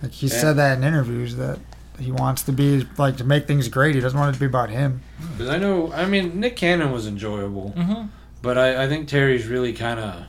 [0.03, 0.37] Like he Yeah.
[0.39, 1.59] said that in interviews that
[1.99, 3.95] he wants to be like to make things great.
[3.95, 5.03] He doesn't want it to be about him.
[5.33, 8.07] Because I know, I mean, Nick Cannon was enjoyable, Mm-hmm.
[8.43, 10.25] but I, I think Terry's really kind of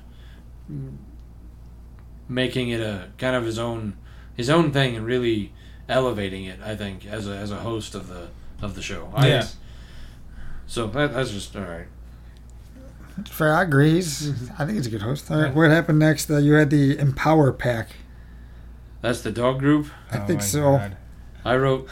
[2.30, 3.98] making it a kind of his own
[4.36, 5.52] his own thing and really
[5.90, 6.60] elevating it.
[6.64, 8.30] I think as a as a host of the
[8.62, 9.12] of the show.
[9.14, 9.46] I, Yeah.
[10.66, 11.88] So that, that's just all right.
[13.28, 13.92] Fair, I agree.
[13.92, 15.30] He's, I think he's a good host.
[15.30, 16.32] All right, what happened next?
[16.32, 17.90] Uh, you had the Empower Pack.
[19.02, 19.88] That's the dog group.
[20.12, 20.80] I Oh think so.
[21.46, 21.88] I wrote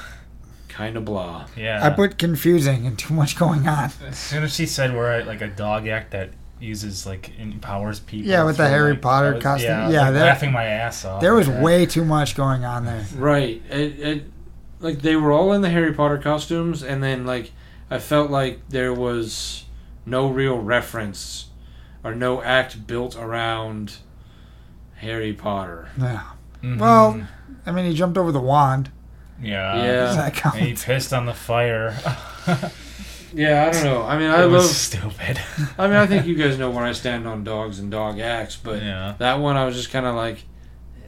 [0.69, 1.47] kind of blah.
[1.57, 1.85] Yeah.
[1.85, 3.91] I put confusing and too much going on.
[4.07, 6.29] as soon as she said we're at like a dog act that
[6.59, 8.29] uses like empowers people.
[8.29, 9.69] Yeah, with the Harry like- Potter was- costume.
[9.69, 11.21] Yeah, Yeah, like, that- laughing my ass off.
[11.21, 11.63] There was at that.
[11.63, 13.05] way too much going on there.
[13.15, 13.61] Right.
[13.69, 14.23] It, it
[14.79, 17.51] like they were all in the Harry Potter costumes, and then like
[17.89, 19.65] I felt like there was
[20.05, 21.47] no real reference
[22.03, 23.97] or no act built around
[24.97, 25.89] Harry Potter.
[25.99, 26.21] Yeah.
[26.63, 26.79] Mhm.
[26.79, 27.27] Well,
[27.65, 28.89] I mean, he jumped over the wand.
[29.41, 30.13] Yeah, Yeah.
[30.15, 30.55] That count?
[30.55, 31.95] And he pissed on the fire.
[33.33, 34.01] Yeah, I don't know.
[34.03, 34.71] I mean, I it was love.
[35.15, 35.39] stupid.
[35.77, 38.57] I mean, I think you guys know where I stand on dogs and dog acts,
[38.57, 39.15] but yeah.
[39.19, 40.43] that one I was just kind of like,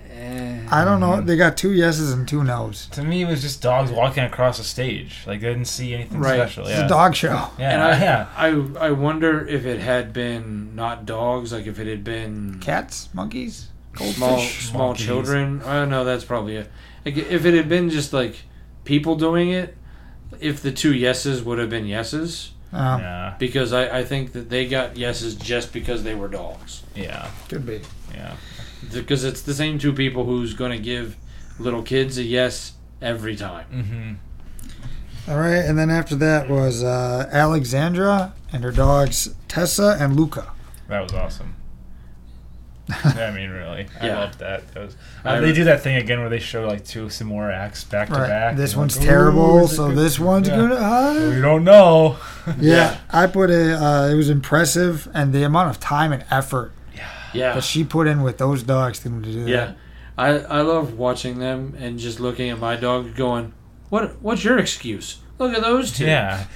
[0.10, 0.66] eh.
[0.72, 1.20] I don't know.
[1.20, 2.88] They got two yeses and two nos.
[2.92, 5.24] To me, it was just dogs walking across the stage.
[5.28, 6.36] Like they didn't see anything Right.
[6.38, 6.64] special.
[6.68, 6.86] It's Yeah.
[6.86, 7.50] a dog show.
[7.60, 7.72] Yeah.
[7.74, 8.28] and I, yeah.
[8.38, 13.10] I, I wonder if it had been not dogs, like if it had been Cats,
[13.14, 13.68] monkeys,
[13.98, 15.06] small small Monkeys.
[15.06, 15.62] children.
[15.66, 16.06] I don't know.
[16.06, 16.72] That's probably it.
[17.06, 18.36] Like if it had been just like
[18.86, 19.76] people doing it,
[20.39, 23.34] if the two yeses would have been yeses, Uh, Yeah.
[23.38, 26.82] because I, I think that they got yeses just because they were dogs.
[26.95, 27.28] Yeah.
[27.49, 27.82] Could be.
[28.14, 28.36] Yeah.
[28.91, 31.16] Because it's the same two people who's going to give
[31.60, 33.66] little kids a yes every time.
[33.72, 35.32] Mm-hmm.
[35.32, 40.51] All right, and then after that was uh, Alexandra and her dogs Tessa and Luca.
[40.89, 41.56] That was awesome.
[43.04, 44.20] I mean, really, I Yeah.
[44.20, 44.74] loved that.
[44.74, 47.28] that was, I uh, they do that thing again where they show like two some
[47.28, 48.58] more acts back to back.
[48.58, 50.56] This one's like, terrible, is it so good?" this one's Yeah.
[50.58, 50.76] gonna.
[50.76, 52.18] Uh, We don't know.
[52.48, 52.98] yeah, Yeah.
[53.10, 53.82] I put a.
[53.82, 56.74] Uh, it was impressive, and the amount of time and effort
[57.34, 57.54] Yeah.
[57.54, 59.66] that she put in with those dogs to do Yeah.
[59.66, 59.78] that.
[60.18, 63.54] I, I love watching them and just looking at my dog going,
[63.90, 65.18] what What's your excuse?
[65.40, 66.06] Look at those two.
[66.06, 66.44] Yeah.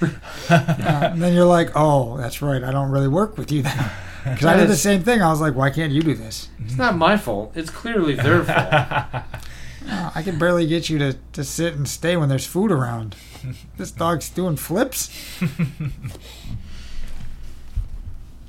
[0.50, 2.62] Uh, and then you're like, oh, that's right.
[2.62, 3.90] I don't really work with you then.
[4.30, 5.22] Because I did the same thing.
[5.22, 6.48] I was like, why can't you do this?
[6.64, 7.52] It's not my fault.
[7.54, 8.72] It's clearly their fault.
[9.90, 13.16] Uh, I can barely get you to, to sit and stay when there's food around.
[13.76, 15.10] This dog's doing flips.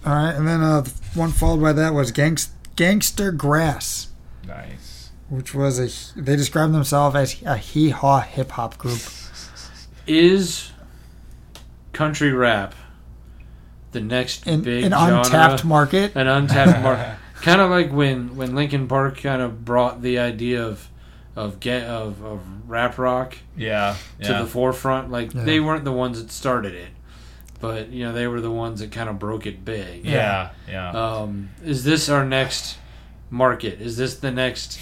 [0.05, 4.07] All right, and then uh, one followed by that was Gangs- Gangstagrass,
[4.47, 5.09] nice.
[5.29, 5.89] which was a.
[6.19, 8.99] They described themselves as a hee haw hip hop group.
[10.07, 10.71] Is
[11.91, 12.73] country rap
[13.91, 15.17] the next In big an genre?
[15.19, 16.15] untapped market.
[16.15, 17.15] an untapped market.
[17.41, 20.87] kind of like when when Linkin Park kind of brought the idea of
[21.35, 23.95] of get of, of rap rock Yeah.
[24.21, 24.41] to Yeah.
[24.41, 25.09] the forefront.
[25.09, 25.43] Like Yeah.
[25.43, 26.89] they weren't the ones that started it,
[27.61, 30.05] but you know they were the ones that kind of broke it big.
[30.05, 30.49] yeah.
[30.67, 30.91] Yeah.
[30.91, 32.77] Um, is this our next
[33.29, 33.79] market?
[33.79, 34.77] Is this the next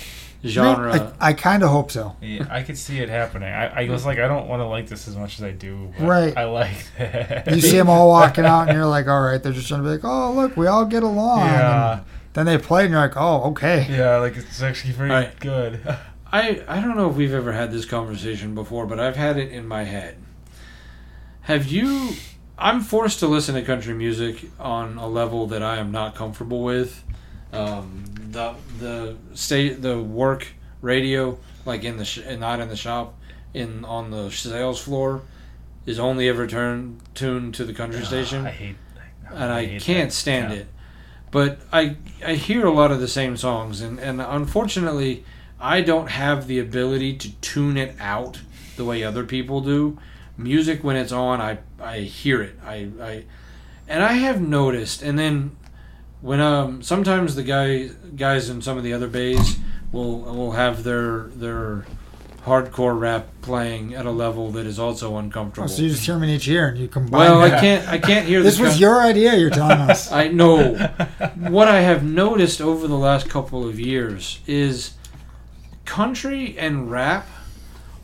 [0.48, 1.14] genre?
[1.20, 2.16] I, I kind of hope so.
[2.22, 3.50] Yeah, I could see it happening.
[3.52, 5.94] I, I was like, I don't want to like this as much as I do.
[5.98, 6.38] But Right.
[6.38, 7.48] I like it.
[7.56, 9.86] You see them all walking out, and you're like, all right, they're just trying to
[9.86, 11.40] be like, oh, look, we all get along.
[11.40, 11.94] Yeah.
[11.94, 12.02] And
[12.34, 13.88] then they play, and you're like, oh, okay.
[13.90, 15.40] Yeah, like it's actually pretty Right.
[15.40, 15.80] good.
[16.32, 19.52] I I don't know if we've ever had this conversation before, but I've had it
[19.52, 20.18] in my head.
[21.42, 22.12] Have you?
[22.58, 26.64] I'm forced to listen to country music on a level that I am not comfortable
[26.64, 27.04] with.
[27.54, 30.48] Um, the the state the work
[30.82, 33.14] radio like in the sh- not in the shop
[33.54, 35.22] in on the sales floor
[35.86, 38.76] is only ever turned tuned to the country ah, station I hate.
[39.34, 40.16] and I, hate can't that.
[40.16, 40.60] stand Yeah.
[40.60, 40.68] it.
[41.32, 45.26] But I I hear a lot of the same songs, and and unfortunately,
[45.60, 48.40] I don't have the ability to tune it out
[48.78, 49.98] the way other people do.
[50.38, 52.58] Music when it's on, I I hear it.
[52.66, 53.24] I I
[53.90, 55.52] and I have noticed, and then
[56.22, 59.58] when um sometimes the guy guys in some of the other bays
[59.92, 61.86] will will have their their
[62.46, 65.68] hardcore rap playing at a level that is also Oh, uncomfortable.
[65.68, 67.20] so you them each ear, and you combine.
[67.20, 69.36] well, I can't I can't hear this the was con- your idea.
[69.36, 70.12] You're telling us.
[70.24, 70.76] I know.
[71.38, 74.94] what I have noticed over the last couple of years is
[75.86, 77.28] country and rap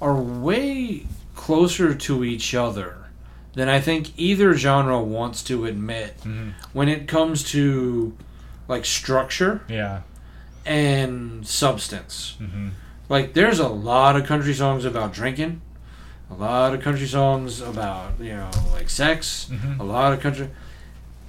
[0.01, 1.05] are way
[1.35, 2.97] closer to each other
[3.53, 6.53] than I think either genre wants to admit Mhm.
[6.73, 8.13] when it comes to
[8.67, 9.99] like structure Yeah.
[10.65, 12.35] and substance.
[12.39, 12.69] hmm
[13.09, 15.61] Like there's a lot of country songs about drinking,
[16.31, 19.79] a lot of country songs about, you know, like sex, Mhm.
[19.79, 20.47] a lot of country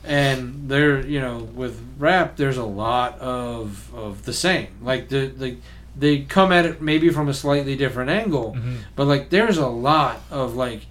[0.06, 5.32] and there you know with rap there's a lot of of the same like the
[5.38, 5.56] the
[5.98, 8.76] they come at it maybe from a slightly different angle Mhm.
[8.96, 10.82] but like there's a lot of like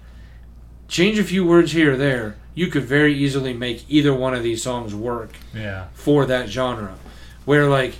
[0.88, 4.42] change a few words here or there you could very easily make either one of
[4.42, 5.86] these songs work Yeah.
[5.94, 6.94] for that genre
[7.44, 7.94] where like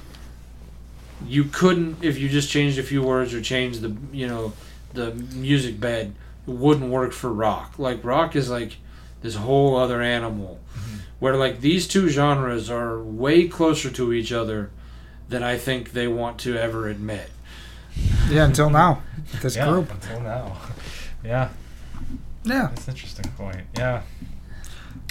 [1.26, 4.53] you couldn't if you just changed a few words or changed the you know
[4.93, 6.14] the music bed
[6.47, 8.76] it wouldn't work for rock like rock is like
[9.22, 10.99] this whole other animal mm-hmm.
[11.18, 14.70] where like these two genres are way closer to each other
[15.28, 17.30] than I think they want to ever admit
[18.28, 19.03] yeah, until now,
[19.41, 19.68] this yeah.
[19.68, 19.91] group.
[19.91, 20.57] Until now.
[21.24, 21.49] Yeah.
[22.45, 23.62] Yeah, That's an interesting point.
[23.76, 24.03] Yeah.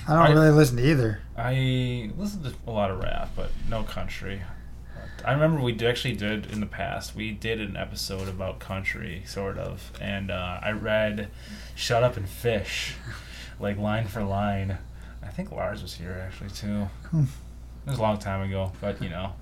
[0.07, 1.19] I don't I- really listen to either.
[1.37, 4.41] I listen to a lot of rap, but no country.
[5.25, 7.15] I remember we did, actually did in the past.
[7.15, 11.29] We did an episode about country, sort of, and uh, I read
[11.75, 12.95] "Shut Up and Fish,"
[13.59, 14.77] like line for line.
[15.23, 16.89] I think Lars was here actually too.
[17.09, 17.23] Hmm.
[17.85, 19.33] It was a long time ago, but you know,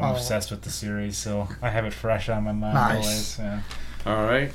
[0.00, 0.14] I'm Oh.
[0.16, 2.94] obsessed with the series, so I have it fresh on my mind Nice.
[3.04, 3.38] always.
[3.38, 3.60] Yeah.
[4.06, 4.52] All right.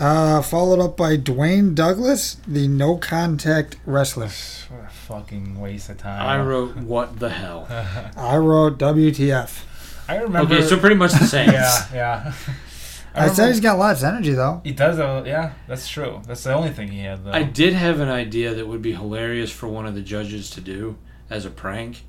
[0.00, 4.30] Uh, followed up by Dwayne Douglas, the no contact wrestler.
[4.70, 6.26] What a fucking waste of time.
[6.26, 7.66] I wrote what the hell.
[8.16, 9.64] I wrote WTF.
[10.08, 10.54] I remember.
[10.54, 11.50] Okay, so pretty much the same.
[11.50, 12.32] yeah, yeah.
[13.14, 14.62] I, said he's got lots of energy though.
[14.64, 15.22] He does though.
[15.24, 16.22] Yeah, that's true.
[16.26, 17.32] That's the only thing he had though.
[17.32, 20.62] I did have an idea that would be hilarious for one of the judges to
[20.62, 20.96] do
[21.28, 22.04] as a prank.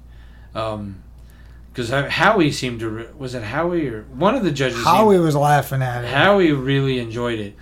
[0.56, 1.04] Um,
[1.74, 4.76] because Howie seemed to re- was it Howie or one of the judges?
[4.78, 6.10] seemed- Howie was laughing at it.
[6.10, 7.56] Howie really enjoyed it.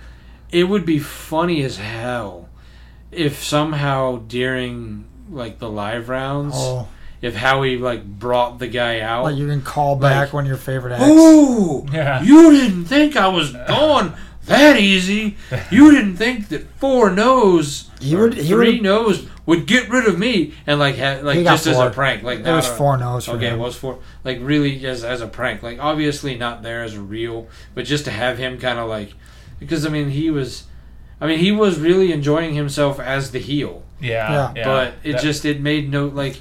[0.52, 2.48] It would be funny as hell
[3.12, 6.88] if somehow during like the live rounds, Oh,
[7.22, 9.24] if Howie like brought the guy out.
[9.24, 11.04] like you can call back Like, one of your favorite acts.
[11.08, 12.22] Ooh, Yeah.
[12.22, 14.14] you didn't think I was gone
[14.46, 15.36] that easy.
[15.70, 20.06] You didn't think that four no's, He would- he three would- no's would get rid
[20.06, 22.66] of me, and like ha- like He got just as a prank, like It was
[22.66, 23.54] a- four no's for Okay, him.
[23.54, 23.98] it was four.
[24.24, 25.62] Like really, as as a prank.
[25.62, 29.12] Like obviously not there as a real, but just to have him kind of like,
[29.60, 30.64] because I mean he was,
[31.20, 34.52] I mean he was really enjoying himself as the heel, yeah, Yeah.
[34.56, 34.64] yeah.
[34.64, 36.40] but it That- just it made no like.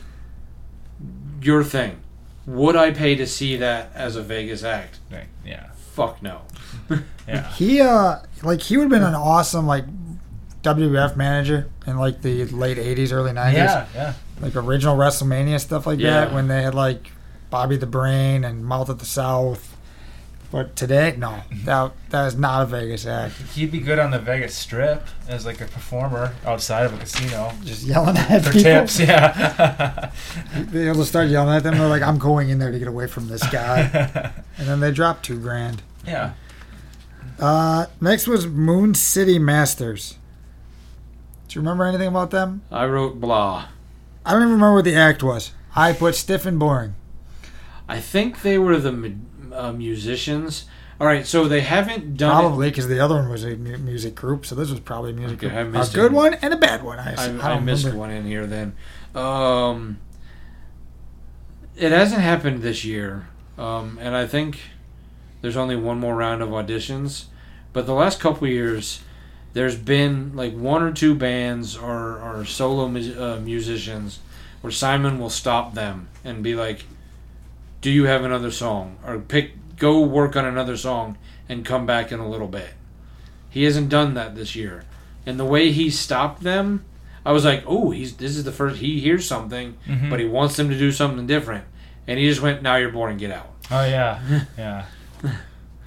[1.41, 1.97] Your thing.
[2.45, 4.99] Would I pay to see that as a Vegas act?
[5.45, 6.41] yeah, Fuck no.
[7.27, 7.49] yeah.
[7.53, 9.85] He uh like he would have been an awesome like
[10.63, 14.13] WWF manager in like the late '80s, early '90s, Yeah, yeah.
[14.41, 16.25] like original WrestleMania stuff like Yeah.
[16.25, 17.11] that when they had like
[17.49, 19.77] Bobby the Brain and Mouth of the South.
[20.51, 23.35] But today, no, that that is not a Vegas act.
[23.53, 27.51] He'd be good on the Vegas Strip as like a performer outside of a casino
[27.63, 28.63] Just yelling at for people.
[28.63, 28.99] tips.
[28.99, 30.11] Yeah.
[30.55, 31.77] They'll start yelling at them.
[31.77, 34.91] They're like, "I'm going in there to get away from this guy," and then they
[34.91, 35.83] drop two grand.
[36.05, 36.33] yeah.
[37.39, 40.17] Uh, next was Moon City Masters.
[41.47, 42.63] Do you remember anything about them?
[42.71, 43.67] I wrote blah.
[44.25, 45.51] I don't even remember what the act was.
[45.75, 46.95] I put stiff and boring.
[47.87, 49.15] I think they were the mu-
[49.59, 50.65] uh, musicians.
[50.99, 54.15] All right, so they haven't done Probably because the other one was a mu- music
[54.15, 55.75] group, so this was probably a music Okay, group.
[55.75, 56.99] A good one and a bad one.
[56.99, 57.99] I, I, I, I, don't missed remember.
[57.99, 58.75] one in here then.
[59.15, 59.99] Um,
[61.77, 64.59] it hasn't happened this year, um, and I think
[65.41, 67.25] there's only one more round of auditions.
[67.71, 69.01] But the last couple years,
[69.53, 74.19] there's been like one or two bands or, or solo mus- uh, musicians
[74.59, 76.83] where Simon will stop them and be like,
[77.81, 81.17] "Do you have another song?" or pick go work on another song
[81.47, 82.71] and come back in a little bit.
[83.49, 84.83] He hasn't done that this year,
[85.25, 86.83] and the way he stopped them,
[87.25, 90.09] I was like, "Oh, he's this is the first he hears something, Mhm.
[90.09, 91.63] but he wants them to do something different."
[92.07, 94.19] And he just went, "Now you're boring, get out." Oh yeah,
[94.57, 94.85] yeah.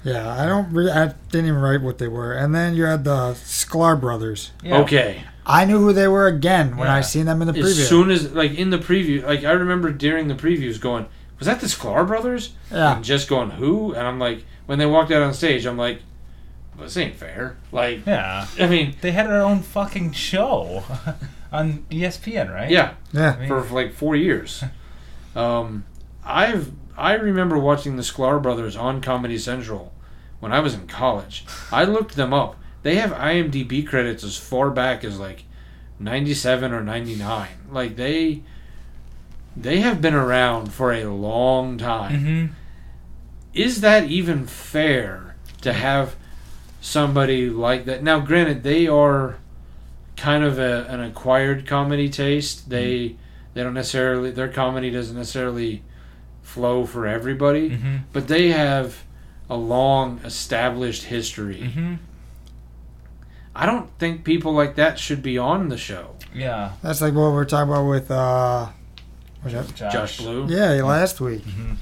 [0.03, 0.73] Yeah, I don't.
[0.73, 2.33] Re- I didn't even write what they were.
[2.33, 4.51] And then you had the Sklar brothers.
[4.61, 4.79] yeah.
[4.79, 5.23] Okay.
[5.45, 7.63] I knew who they were again when I seen them in the preview.
[7.65, 7.83] As preview.
[7.87, 11.05] soon as like in the preview, like I remember during the previews going,
[11.43, 14.85] "Was that the Sklar brothers?" yeah, And just going, "Who?" And I'm like, when they
[14.85, 15.99] walked out on stage, I'm like,
[16.75, 18.47] well, "This ain't fair." Like, Yeah.
[18.59, 20.83] I mean, They had their own fucking show
[21.51, 22.69] on ESPN, right?
[22.69, 23.33] yeah, yeah.
[23.35, 24.63] I mean, for like four years.
[25.35, 25.85] Um,
[26.23, 29.91] I've I remember watching the Sklar brothers on Comedy Central
[30.39, 31.43] when I was in college.
[31.71, 32.55] I looked them up.
[32.83, 35.45] They have IMDb credits as far back as like
[35.97, 37.57] ninety seven or ninety nine.
[37.71, 38.43] Like they
[39.55, 42.19] they have been around for a long time.
[42.19, 42.45] hmm
[43.53, 46.15] Is that even fair to have
[46.81, 48.03] somebody like that?
[48.03, 49.37] Now, granted, they are
[50.17, 52.69] kind of a, an acquired comedy taste.
[52.69, 53.15] They
[53.53, 55.83] they don't necessarily their comedy doesn't necessarily
[56.41, 59.03] flow for everybody, hmm but they have
[59.49, 61.61] a long established history.
[61.69, 61.95] hmm
[63.55, 66.15] I don't think people like that should be on the show.
[66.33, 66.71] Yeah.
[66.81, 68.82] That's like what we're talking about with uh, was that?
[69.49, 69.93] Josh.
[69.93, 70.47] Josh Blue.
[70.47, 71.43] Yeah, last week.
[71.43, 71.73] hmm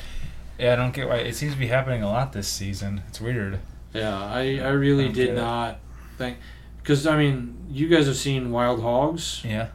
[0.60, 3.02] Yeah, I don't get why it seems to be happening a lot this season.
[3.08, 3.60] It's weird.
[3.94, 5.42] Yeah, I, I really don't did get it.
[5.42, 5.80] not
[6.18, 6.38] think
[6.82, 9.42] because I mean you guys have seen Wild Hogs.
[9.46, 9.68] Yeah.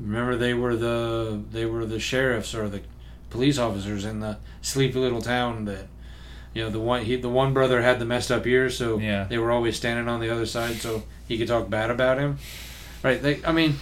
[0.00, 2.82] Remember they were the they were the sheriffs or the
[3.30, 5.86] police officers in the sleepy little town that
[6.54, 9.24] you know the one he the one brother had the messed up ears so Yeah.
[9.24, 12.38] they were always standing on the other side so he could talk bad about him.
[13.02, 13.20] Right?
[13.22, 13.76] They I mean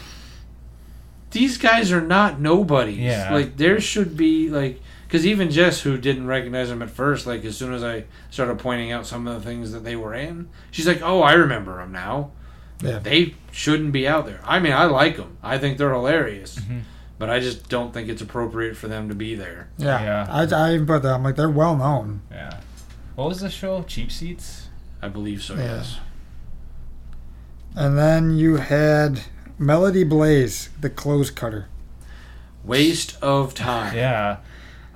[1.31, 2.99] these guys are not nobodies.
[2.99, 3.33] Yeah.
[3.33, 7.45] Like there should be like because even Jess, who didn't recognize him at first, like
[7.45, 10.49] as soon as I started pointing out some of the things that they were in,
[10.71, 12.33] she's like, "Oh, I remember them now."
[12.83, 12.99] Yeah.
[12.99, 14.41] They shouldn't be out there.
[14.45, 15.37] I mean, I like them.
[15.43, 16.81] I think they're hilarious, Mhm.
[17.19, 19.69] but I just don't think it's appropriate for them to be there.
[19.79, 20.27] Yeah, Yeah.
[20.29, 21.15] I, I even put that.
[21.15, 22.21] I'm like, they're well known.
[22.31, 22.59] Yeah.
[23.15, 23.83] What was the show?
[23.85, 24.69] Cheap Seats.
[25.01, 25.55] I believe so.
[25.55, 25.77] Yeah.
[25.77, 25.99] Yes.
[27.75, 29.21] And then you had
[29.59, 31.69] Melody Blaze, the clothes cutter.
[32.65, 33.95] Waste of time.
[33.97, 34.39] Yeah.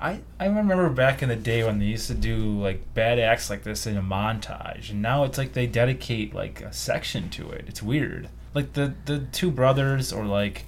[0.00, 3.50] I, I remember back in the day when they used to do like bad acts
[3.50, 7.50] like this in a montage, and now it's like they dedicate like a section to
[7.50, 7.66] it.
[7.68, 8.28] It's weird.
[8.54, 10.64] Like the the two brothers, or like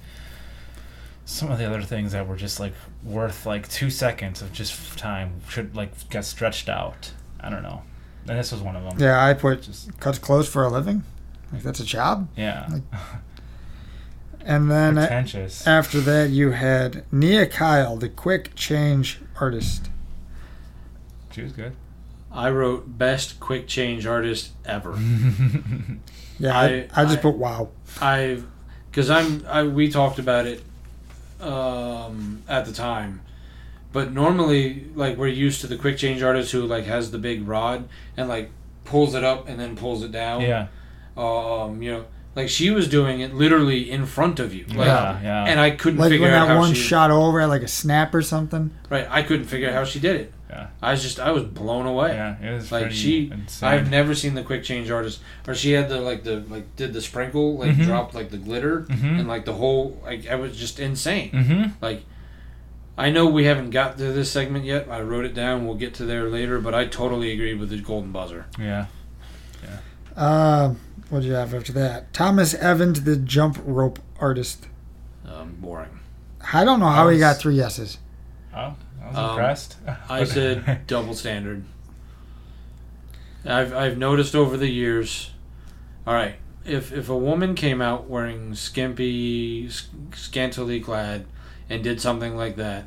[1.25, 2.73] some of the other things that were just like
[3.03, 7.11] worth like two seconds of just time should like get stretched out.
[7.39, 7.81] I don't know.
[8.27, 8.99] And this was one of them.
[8.99, 11.03] Yeah, I put Just cuts clothes for a living.
[11.51, 12.29] Like that's a job.
[12.37, 12.67] yeah.
[12.71, 12.83] Like-
[14.45, 15.65] And then a- Pretentious.
[15.67, 19.89] after that, you had Nia Kyle, the quick change artist.
[21.31, 21.75] She was good.
[22.31, 24.97] I wrote best quick change artist ever.
[26.39, 27.69] Yeah, I, I- I, just I- put wow.
[28.01, 28.41] I,
[28.89, 30.63] because I'm, I we talked about it,
[31.39, 33.21] um, at the time,
[33.91, 37.47] but normally like we're used to the quick change artist who like has the big
[37.47, 37.87] rod
[38.17, 38.49] and like
[38.85, 40.41] pulls it up and then pulls it down.
[40.41, 40.67] yeah.
[41.15, 42.05] Um, you know,
[42.35, 44.65] like she was doing it literally in front of you.
[44.67, 45.21] Like, yeah.
[45.21, 45.45] Yeah.
[45.45, 46.81] And I couldn't Like figure when out that how one she.
[46.81, 48.71] shot over at like a snap or something.
[48.89, 50.33] Right, I couldn't figure out how she did it.
[50.49, 50.67] Yeah.
[50.83, 52.13] I was just, I was blown away.
[52.13, 52.37] yeah.
[52.39, 53.69] It was Like she, insane.
[53.69, 56.93] I've never seen the quick change artist, or she had the like the like did
[56.93, 57.85] the sprinkle like Mhm.
[57.85, 59.19] dropped like the glitter Mhm.
[59.19, 61.31] and like the whole like I was just insane.
[61.31, 61.63] Mm-hmm.
[61.81, 62.03] Like,
[62.95, 64.87] I know we haven't got to this segment yet.
[64.91, 65.65] I wrote it down.
[65.65, 68.45] We'll get to there later, but I totally agree with the golden buzzer.
[68.59, 68.85] Yeah.
[69.63, 69.77] Yeah.
[70.15, 70.25] Um.
[70.25, 70.73] Uh,
[71.13, 72.11] what do you have after that?
[72.13, 74.67] Thomas Evans, the jump rope artist.
[75.27, 75.99] Um, boring.
[76.51, 77.97] I don't know how he got three yeses.
[78.53, 79.77] Oh, I was Um, impressed.
[80.09, 81.63] I said double standard.
[83.45, 85.31] I've I've noticed over the years.
[86.07, 86.35] All right,
[86.65, 91.25] if if a woman came out wearing skimpy, s- scantily clad,
[91.69, 92.85] and did something like that,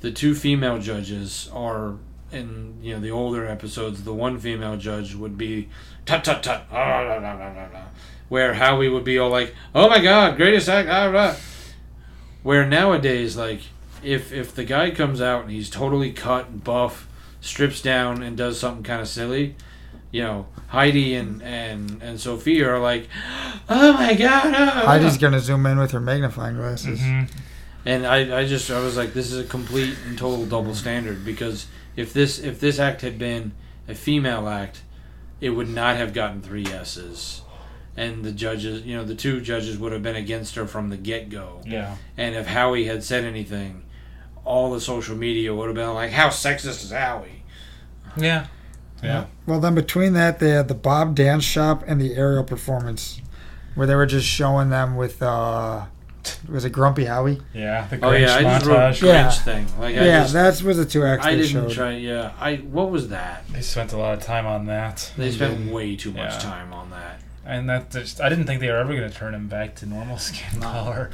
[0.00, 1.94] the two female judges are
[2.32, 4.04] in you know the older episodes.
[4.04, 5.68] The one female judge would be
[6.06, 7.80] tut tut tut, ah, la, la, la, la, la,
[8.28, 11.34] where Howie would be all like, "Oh my God, greatest act!" Ah, blah.
[12.42, 13.60] Where nowadays, like
[14.02, 17.06] if if the guy comes out and he's totally cut and buff,
[17.40, 19.56] strips down and does something kind of silly,
[20.10, 23.08] you know, Heidi and and and Sophia are like,
[23.68, 27.00] "Oh my god!" ah." Heidi's gonna zoom in with her magnifying glasses.
[27.00, 27.30] Mhm.
[27.86, 31.24] And I, I just I was like, this is a complete and total double standard
[31.24, 33.52] because if this if this act had been
[33.88, 34.82] a female act,
[35.40, 37.42] it would not have gotten three yeses,
[37.96, 40.96] and the judges, you know, the two judges would have been against her from the
[40.96, 41.60] get go.
[41.66, 41.96] Yeah.
[42.16, 43.84] And if Howie had said anything,
[44.44, 47.42] all the social media would have been like, "How sexist is Howie?"
[48.16, 48.46] Yeah.
[49.02, 49.26] Yeah.
[49.46, 53.20] Well, then between that, they had the Bob Dance Shop and the aerial performance,
[53.74, 55.86] where they were just showing them with, uh,
[56.48, 57.40] was it Grumpy Howie?
[57.54, 57.86] Yeah.
[57.88, 59.00] The Grinch Oh yeah, I just wrote montage.
[59.00, 59.30] Grinch Yeah.
[59.30, 59.66] thing.
[59.78, 61.70] Like I yeah, just, that was the two acts I they didn't showed.
[61.72, 61.92] try.
[61.96, 63.44] Yeah, I what was that?
[63.52, 65.72] They spent a lot of time on that, They spent did.
[65.72, 66.38] way too much Yeah.
[66.38, 67.20] time on that.
[67.46, 69.86] and that just I didn't think they were ever going to turn him back to
[69.86, 71.10] normal skin color.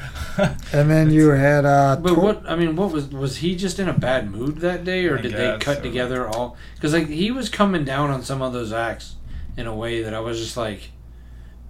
[0.73, 3.79] And then you had, uh, But Tor- what I mean, what was was he just
[3.79, 6.57] in a bad mood that day, or I did they cut or- together all?
[6.75, 9.15] Because like he was coming down on some of those acts
[9.57, 10.91] in a way that I was just like,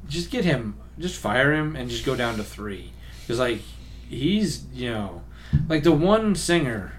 [0.09, 2.91] just get him, just fire him, and just go down to three.
[3.27, 3.61] Because like
[4.09, 5.23] he's you know,
[5.69, 6.93] like the one singer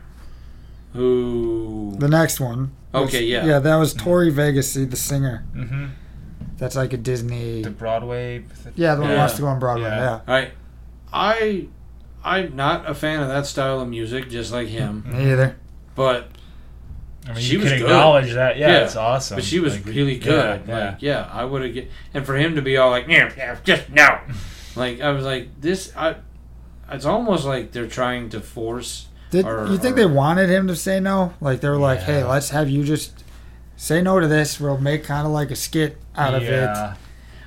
[0.93, 2.59] who the next one.
[2.93, 3.45] was- Okay, yeah.
[3.45, 5.45] Yeah, that was Tori Vegas, the singer.
[5.55, 5.85] mm-hmm.
[6.57, 7.61] That's like a Disney.
[7.61, 8.43] The Broadway.
[8.75, 9.17] Yeah, the one Yeah.
[9.17, 9.89] wants to go on Broadway.
[9.89, 10.19] Yeah.
[10.27, 10.33] Yeah.
[10.33, 10.51] I
[11.13, 11.67] I
[12.23, 15.03] I'm not a fan of that style of music, just like him.
[15.07, 15.55] Me either.
[15.95, 16.29] But
[17.27, 17.85] I mean, She you was can good.
[17.85, 18.57] acknowledge that.
[18.57, 19.35] Yeah, Yeah, it's awesome.
[19.35, 20.61] but she was Like, really good.
[20.67, 23.31] Yeah, Like yeah, I would have get and for him to be all like yeah,
[23.37, 24.17] yeah, just no.
[24.77, 25.91] like I was like this.
[25.95, 26.15] I.
[26.89, 29.07] It's almost like they're trying to force.
[29.29, 31.33] Did Or- you think or- they wanted him to say no?
[31.41, 33.23] Like they were like, "Hey, let's have you just
[33.75, 34.57] say no to this.
[34.59, 36.95] We'll make kind of like a skit out of yeah.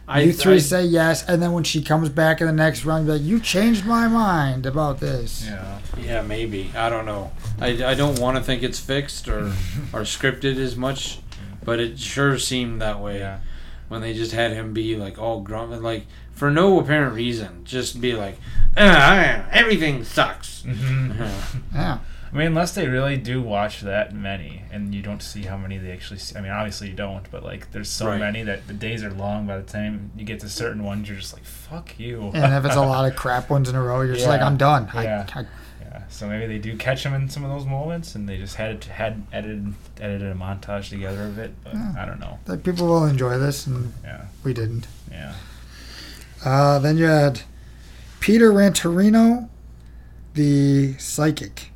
[0.06, 0.26] I, it.
[0.26, 3.06] You three I- say yes, and then when she comes back in the next round,
[3.06, 5.78] be like, "You changed my mind about this." Yeah.
[5.98, 6.70] Yeah, maybe.
[6.76, 7.32] I don't know.
[7.60, 9.46] I, I don't want to think it's fixed or
[9.94, 11.20] or scripted as much,
[11.64, 13.38] but it sure seemed that way Yeah.
[13.90, 18.00] When they just had him be like all grumpy, like for no apparent reason, just
[18.00, 18.36] be like,
[18.76, 20.62] "Ah, everything sucks.
[20.62, 21.12] hmm
[21.74, 21.98] Yeah.
[22.32, 25.78] I mean, unless they really do watch that many, and you don't see how many
[25.78, 26.36] they actually see.
[26.36, 28.20] I mean, obviously you don't, but like, there's so Right.
[28.20, 29.48] many that the days are long.
[29.48, 32.64] By the time you get to certain ones, you're just like, "Fuck you." And if
[32.64, 35.00] it's a lot of crap ones in a row, you're just like, "I'm done." Yeah.
[35.00, 35.44] I, yeah.
[36.10, 38.84] So maybe they do catch him in some of those moments, and they just had
[38.84, 41.54] had edited edited a montage together of it.
[41.64, 41.94] But Yeah.
[41.98, 42.38] I don't know.
[42.46, 44.22] like people will enjoy this, and Yeah.
[44.44, 44.86] we didn't.
[45.10, 45.34] Yeah.
[46.44, 47.42] Uh, then you had
[48.18, 49.48] Peter Rantorino,
[50.34, 51.70] the psychic.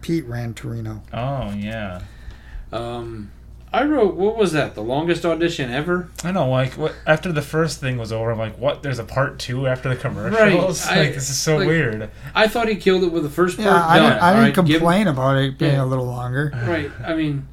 [0.00, 1.00] Pete Rantorino.
[1.12, 2.00] Oh yeah.
[2.72, 3.30] Um,
[3.72, 4.74] I wrote what was that?
[4.74, 6.08] The longest audition ever?
[6.24, 8.82] I know, like what after the first thing was over, I'm like, what?
[8.82, 10.86] There's a part two after the commercials.
[10.86, 12.10] Right, I- this is so like- weird.
[12.34, 14.10] I thought he killed it with the first part Yeah, I done.
[14.12, 15.84] didn't, I didn't right, give- complain about it being Yeah.
[15.84, 16.52] a little longer.
[16.66, 16.90] right.
[17.04, 17.46] I mean,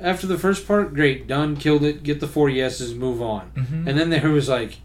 [0.00, 3.52] after the first part, great, done, killed it, get the four yeses, move on.
[3.54, 3.86] Mhm.
[3.86, 4.78] And then there was like,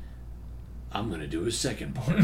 [0.91, 2.17] I'm gonna do a second part.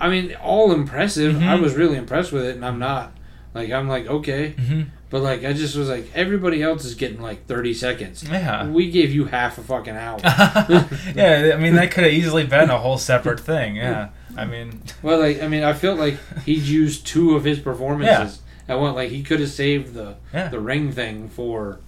[0.00, 1.36] I mean, all impressive.
[1.36, 1.62] I Mhm.
[1.62, 3.12] was really impressed with it, and I'm not.
[3.54, 4.54] Like, I'm like, okay.
[4.58, 4.86] Mhm.
[5.12, 8.24] But, like, I just was like, everybody else is getting like 30 seconds.
[8.24, 8.66] Yeah.
[8.66, 10.18] We gave you half a fucking hour.
[10.24, 13.76] yeah, I mean that could have easily been a whole separate thing.
[13.76, 14.08] Yeah,
[14.38, 18.40] I mean, well, like, I mean, I felt like he'd used two of his performances.
[18.66, 18.74] Yeah.
[18.74, 20.48] I want, like, he could have saved the, yeah.
[20.48, 21.78] the ring thing for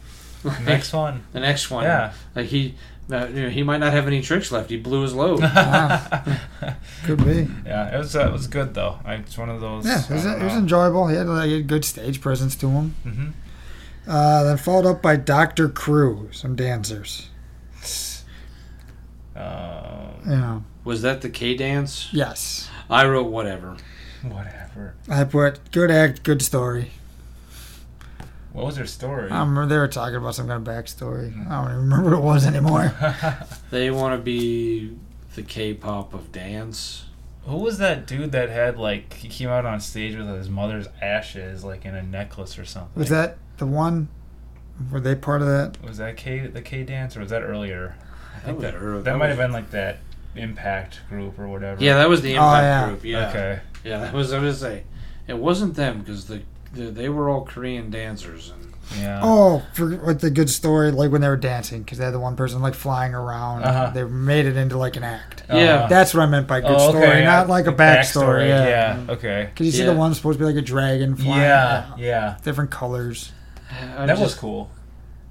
[0.44, 1.24] like, Next one.
[1.32, 1.84] the next one.
[1.84, 2.12] Yeah.
[2.34, 2.74] Like, he.
[3.12, 4.70] Uh, you know, he might not have any tricks left.
[4.70, 5.40] He blew his load.
[7.04, 7.48] Could be.
[7.66, 8.98] yeah, it was uh, it was good though.
[9.04, 9.84] I, it's one of those.
[9.84, 11.08] Yeah, it was, it was enjoyable.
[11.08, 12.94] He had like a good stage presence to him.
[13.02, 13.26] hmm
[14.10, 17.28] Uh, then followed up by Dokteuk Crew, some dancers.
[19.36, 22.08] Um, You Was that the K dance?
[22.12, 22.70] yes.
[22.88, 23.76] I wrote whatever.
[24.22, 24.94] whatever.
[25.08, 26.90] I put good act, good story.
[28.54, 29.30] What was their story?
[29.30, 31.32] I remember they were talking about some kind of backstory.
[31.50, 32.94] I don't even remember what it was anymore.
[33.70, 34.96] They want to be
[35.34, 37.06] the K-pop of dance.
[37.46, 40.86] Who was that dude that had like he came out on stage with his mother's
[41.02, 42.92] ashes like in a necklace or something?
[42.98, 44.08] Was that the one?
[44.92, 45.82] Were they part of that?
[45.82, 47.96] was that K the K dance or was that earlier?
[48.36, 49.98] I think was that early- that, that might have been like that
[50.36, 51.82] Impact group or whatever.
[51.82, 52.88] Yeah, that was the Oh, Impact yeah.
[52.88, 53.04] group.
[53.04, 53.60] Yeah, Okay.
[53.84, 54.32] yeah, that was.
[54.32, 54.84] I was gonna say,
[55.28, 56.42] it wasn't them because the,
[56.74, 59.20] the they were all Korean dancers and Yeah.
[59.22, 62.20] Oh, for like the good story, like when they were dancing, because they had the
[62.20, 63.62] one person like flying around.
[63.64, 63.90] Uh-huh.
[63.94, 65.42] They made it into like an act.
[65.48, 65.86] Yeah.
[65.88, 68.48] That's what I meant by good Oh, story, okay, not like a The backstory.
[68.48, 68.66] Yeah.
[68.66, 69.12] Yeah.
[69.14, 69.48] Okay.
[69.50, 71.40] Because you see the one supposed to be like a dragon flying.
[71.40, 71.96] Yeah.
[71.96, 72.36] Yeah.
[72.44, 73.32] Different colors.
[73.98, 74.70] I'm That was cool.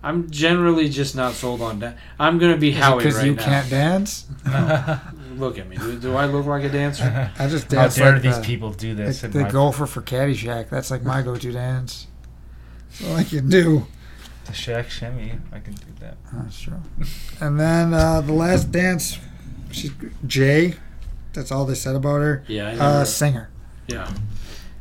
[0.06, 1.98] I'm generally just not sold on that.
[2.20, 3.44] I'm gonna be Howie Because right you now.
[3.46, 4.26] can't dance.
[5.38, 5.78] Look at me.
[5.78, 7.32] Do, do I look like a dancer?
[7.40, 7.72] I just dance.
[7.72, 9.24] How dance dare like these the, people do like this?
[9.24, 10.70] in the my- gopher for Caddyshack.
[10.70, 12.08] That's like my go-to dance.
[13.00, 13.88] That's all I can do.
[14.46, 15.34] The Shaq shimmy.
[15.52, 16.18] I can do that.
[16.34, 16.80] That's true.
[17.40, 19.18] And then uh, the last dance,
[19.72, 19.92] she's
[20.28, 20.76] Jay.
[21.34, 22.44] That's all they said about her.
[22.48, 23.50] Yeah, I Uh, singer.
[23.88, 24.12] yeah.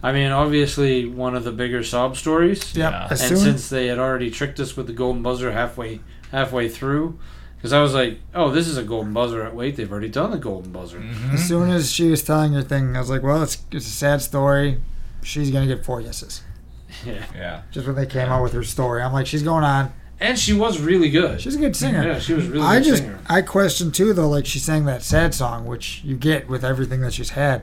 [0.02, 2.74] I mean, obviously, one of the bigger sob stories.
[2.76, 2.90] Yep.
[2.92, 3.06] Yeah.
[3.08, 6.00] And soon since they had already tricked us with the golden buzzer halfway
[6.32, 7.18] halfway through,
[7.62, 10.38] because I was like, "Oh, this is a golden buzzer." Wait, they've already done the
[10.38, 10.98] golden buzzer.
[10.98, 11.32] Mhm.
[11.34, 13.90] as soon as she was telling her thing, I was like, well, it's it's a
[13.90, 14.80] sad story.
[15.22, 16.42] She's gonna get four yeses.
[17.06, 17.62] Yeah, Yeah.
[17.70, 19.92] Just when they came out with her story, I'm like, she's going on.
[20.20, 21.40] and she was really good.
[21.40, 22.02] She's a good singer.
[22.04, 23.18] Yeah, she was a really I good just singer.
[23.28, 27.00] I question too though, like she sang that sad song, which you get with everything
[27.00, 27.62] that she's had.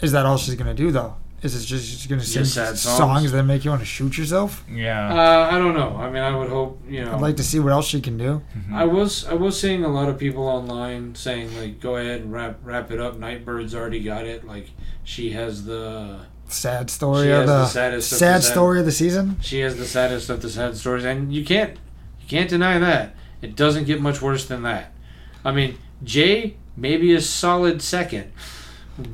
[0.00, 1.14] Is that all she's gonna do though?
[1.42, 2.96] Is it just she's gonna sing Just sad songs?
[2.98, 4.64] songs that make you want to shoot yourself?
[4.70, 5.12] Yeah.
[5.12, 5.96] Uh, I don't know.
[5.96, 7.12] I mean, I would hope you know.
[7.14, 8.42] I'd like to see what else she can do.
[8.56, 8.72] Mhm.
[8.74, 12.32] I was I was seeing a lot of people online saying like, "Go ahead and
[12.32, 14.46] wrap wrap it up." Nightbirde's already got it.
[14.46, 14.70] Like
[15.04, 18.52] she has the Sad story She of has the, the saddest of sad the sad-
[18.52, 19.36] story of the season.
[19.40, 21.72] she has the saddest of the sad stories, and you can't
[22.20, 23.14] you can't deny that.
[23.42, 24.92] It doesn't get much worse than that.
[25.44, 28.32] I mean, Jay maybe a solid second.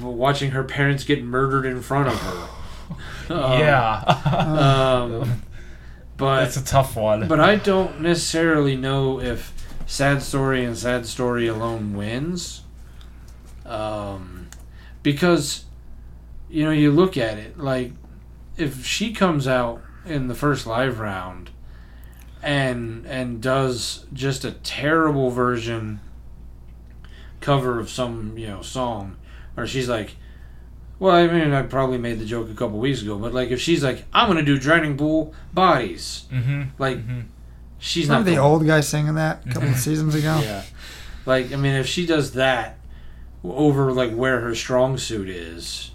[0.01, 2.49] Watching her parents get murdered in front of her.
[3.30, 4.03] Um, yeah.
[4.05, 5.43] Um,
[6.16, 7.28] but That's a tough one.
[7.28, 9.53] But I don't necessarily know if
[9.87, 12.62] Sad Story and Sad Story alone wins.
[13.64, 14.49] Um,
[15.03, 15.64] because,
[16.51, 17.93] you know, you look at it, like,
[18.57, 21.51] if she comes out in the first live round
[22.43, 26.01] and and does just a terrible version
[27.41, 29.16] cover of some, you know, song,
[29.57, 30.17] or she's like,
[30.99, 33.61] well, I mean, I probably made the joke a couple weeks ago, but like if
[33.61, 36.63] she's like, I'm gonna do Drowning Pool Bodies, mm-hmm.
[36.79, 37.21] like Mm-hmm.
[37.79, 40.41] she's not Remember the going- old guy singing that a couple of seasons ago?
[40.43, 40.63] Yeah,
[41.27, 42.79] like I mean, if she does that
[43.45, 45.91] over like where her strong suit is,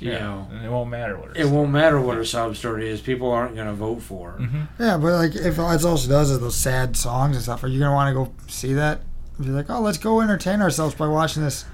[0.00, 0.18] you yeah.
[0.18, 3.00] know, And it won't matter what it won't matter what her sob story is.
[3.00, 4.38] People aren't gonna vote for her.
[4.40, 4.82] Mm-hmm.
[4.82, 7.68] Yeah, but like if that's all she does is those sad songs and stuff, are
[7.68, 9.00] you gonna want to go see that?
[9.38, 11.64] Be like, oh, let's go entertain ourselves by watching this.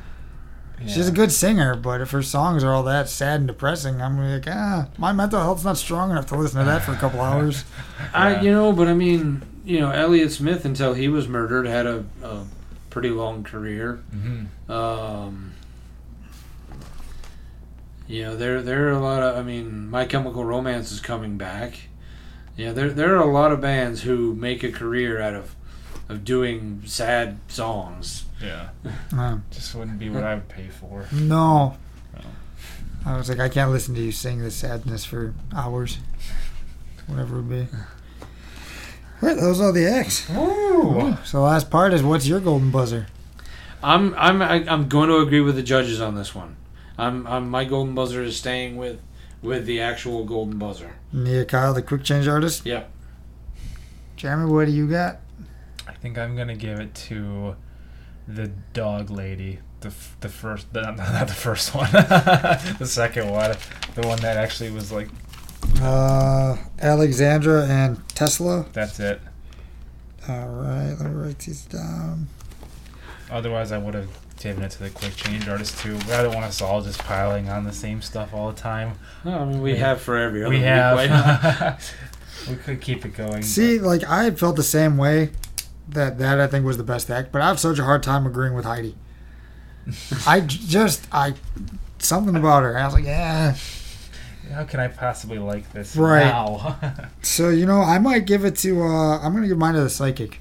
[0.86, 4.16] She's a good singer, but if her songs are all that sad and depressing, I'm
[4.16, 6.92] gonna be like, ah, my mental health's not strong enough to listen to that for
[6.92, 7.64] a couple hours.
[8.14, 11.86] I, you know, but I mean, you know, Elliott Smith until he was murdered had
[11.86, 12.44] a, a
[12.90, 14.02] pretty long career.
[14.14, 14.70] Mm-hmm.
[14.70, 15.52] Um,
[18.06, 19.36] you know, there there are a lot of.
[19.36, 21.88] I mean, My Chemical Romance is coming back.
[22.56, 25.54] Yeah, there there are a lot of bands who make a career out of
[26.08, 28.26] of doing sad songs.
[28.44, 28.68] Yeah.
[29.16, 31.06] Uh, Just wouldn't be what I would pay for.
[31.12, 31.76] no.
[32.14, 32.20] No.
[33.06, 35.98] I was like, I can't listen to you sing this sadness for hours.
[37.06, 37.66] Whatever it would be.
[39.20, 40.28] Right, those are the X.
[40.30, 41.16] Ooh.
[41.24, 43.06] So the last part is what's your golden buzzer?
[43.82, 46.56] I'm I'm I- I'm going to agree with the judges on this one.
[46.96, 49.00] I'm, I'm my golden buzzer is staying with
[49.42, 50.92] with the actual golden buzzer.
[51.14, 52.64] Léa Kyle, the quick change artist.
[52.64, 52.90] Yep.
[54.16, 55.18] Jeremy, what do you got?
[55.86, 57.56] I think I'm gonna give it to
[58.26, 59.58] the dog lady.
[59.80, 63.54] The, f- the first, the, not the first one, the second one,
[63.94, 65.08] the one that actually was like,
[65.82, 68.64] Uh, Alexandra and Tesla.
[68.72, 69.20] that's it.
[70.26, 72.28] All right, let me write these down.
[73.30, 74.08] Otherwise, I would have
[74.40, 75.96] given it to the quick change artist too.
[76.08, 78.98] I don't want us all just piling on the same stuff all the time.
[79.24, 81.94] No, I mean we We- have for every other we week, have.
[82.48, 83.42] we could keep it going.
[83.42, 85.30] See, like I had felt the same way.
[85.88, 88.26] That that I think was the best act, but I have such a hard time
[88.26, 88.96] agreeing with Heidi.
[90.26, 91.34] I just I
[91.98, 92.76] something about her.
[92.78, 93.54] I was like, yeah.
[94.52, 96.24] how can I possibly like this Right.
[96.24, 96.78] now?
[97.22, 98.82] So you know, I might give it to.
[98.82, 100.38] uh I'm gonna give mine to the psychic,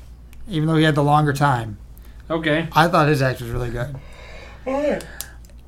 [0.48, 1.78] even though he had the longer time.
[2.30, 2.68] Okay.
[2.72, 3.96] I thought his act was really good.
[4.66, 5.02] Yeah.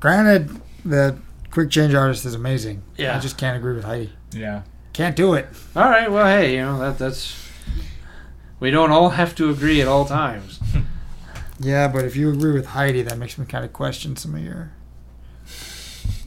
[0.00, 1.18] Granted, the
[1.50, 2.82] quick change artist is amazing.
[2.96, 3.16] Yeah.
[3.16, 4.12] I just can't agree with Heidi.
[4.32, 4.62] yeah.
[4.94, 5.46] Can't do it.
[5.76, 6.10] All right.
[6.10, 7.45] Well, hey, you know that that's
[8.60, 10.60] we don't all have to agree at all times.
[11.58, 14.42] Yeah, but if you agree with Heidi, that makes me kind of question some of
[14.42, 14.72] your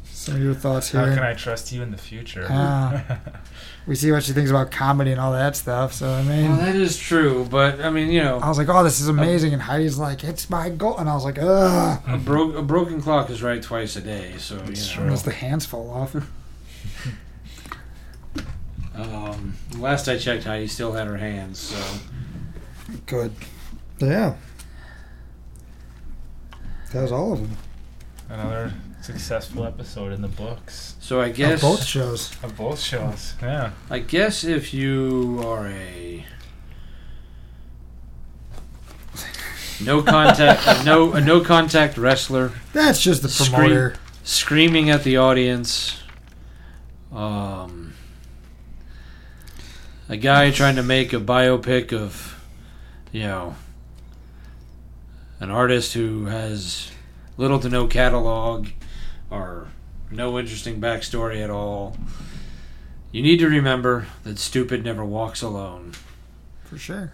[0.05, 1.05] some of your thoughts here.
[1.05, 2.47] How can I trust you in the future?
[2.49, 3.19] Ah.
[3.87, 5.93] we see what she thinks about comedy and all that stuff.
[5.93, 8.69] So I mean, Well, that is true, but I mean, you know, I was like,
[8.69, 12.01] "Oh, this is amazing," and Heidi's like, "It's my goal," and I was like, "Ugh."
[12.07, 14.33] a, bro- a broken clock is right twice a day.
[14.39, 14.73] So you know.
[14.73, 15.03] true.
[15.03, 16.15] Unless the hands fall off.
[18.95, 21.59] Um, last I checked, Heidi still had her hands.
[21.59, 21.77] So
[23.05, 23.33] Good.
[23.99, 24.35] Yeah.
[26.93, 27.57] That was all of them.
[28.29, 32.31] Another successful episode in the books so I Of guess both shows.
[32.43, 33.33] of both shows.
[33.41, 33.71] Yeah.
[33.89, 36.25] I guess if you are a
[39.83, 43.51] no contact, a no a no contact wrestler, That's just the Scream.
[43.53, 43.95] promoter.
[44.23, 46.01] screaming at the audience,
[47.13, 47.93] um,
[50.09, 52.38] a guy trying to make a biopic of,
[53.11, 53.55] you know,
[55.39, 56.91] an artist who has
[57.37, 58.67] little to no catalog
[59.29, 59.67] or
[60.11, 61.97] no interesting backstory at all.
[63.11, 65.93] You need to remember that stupid never walks alone.
[66.65, 67.13] For sure.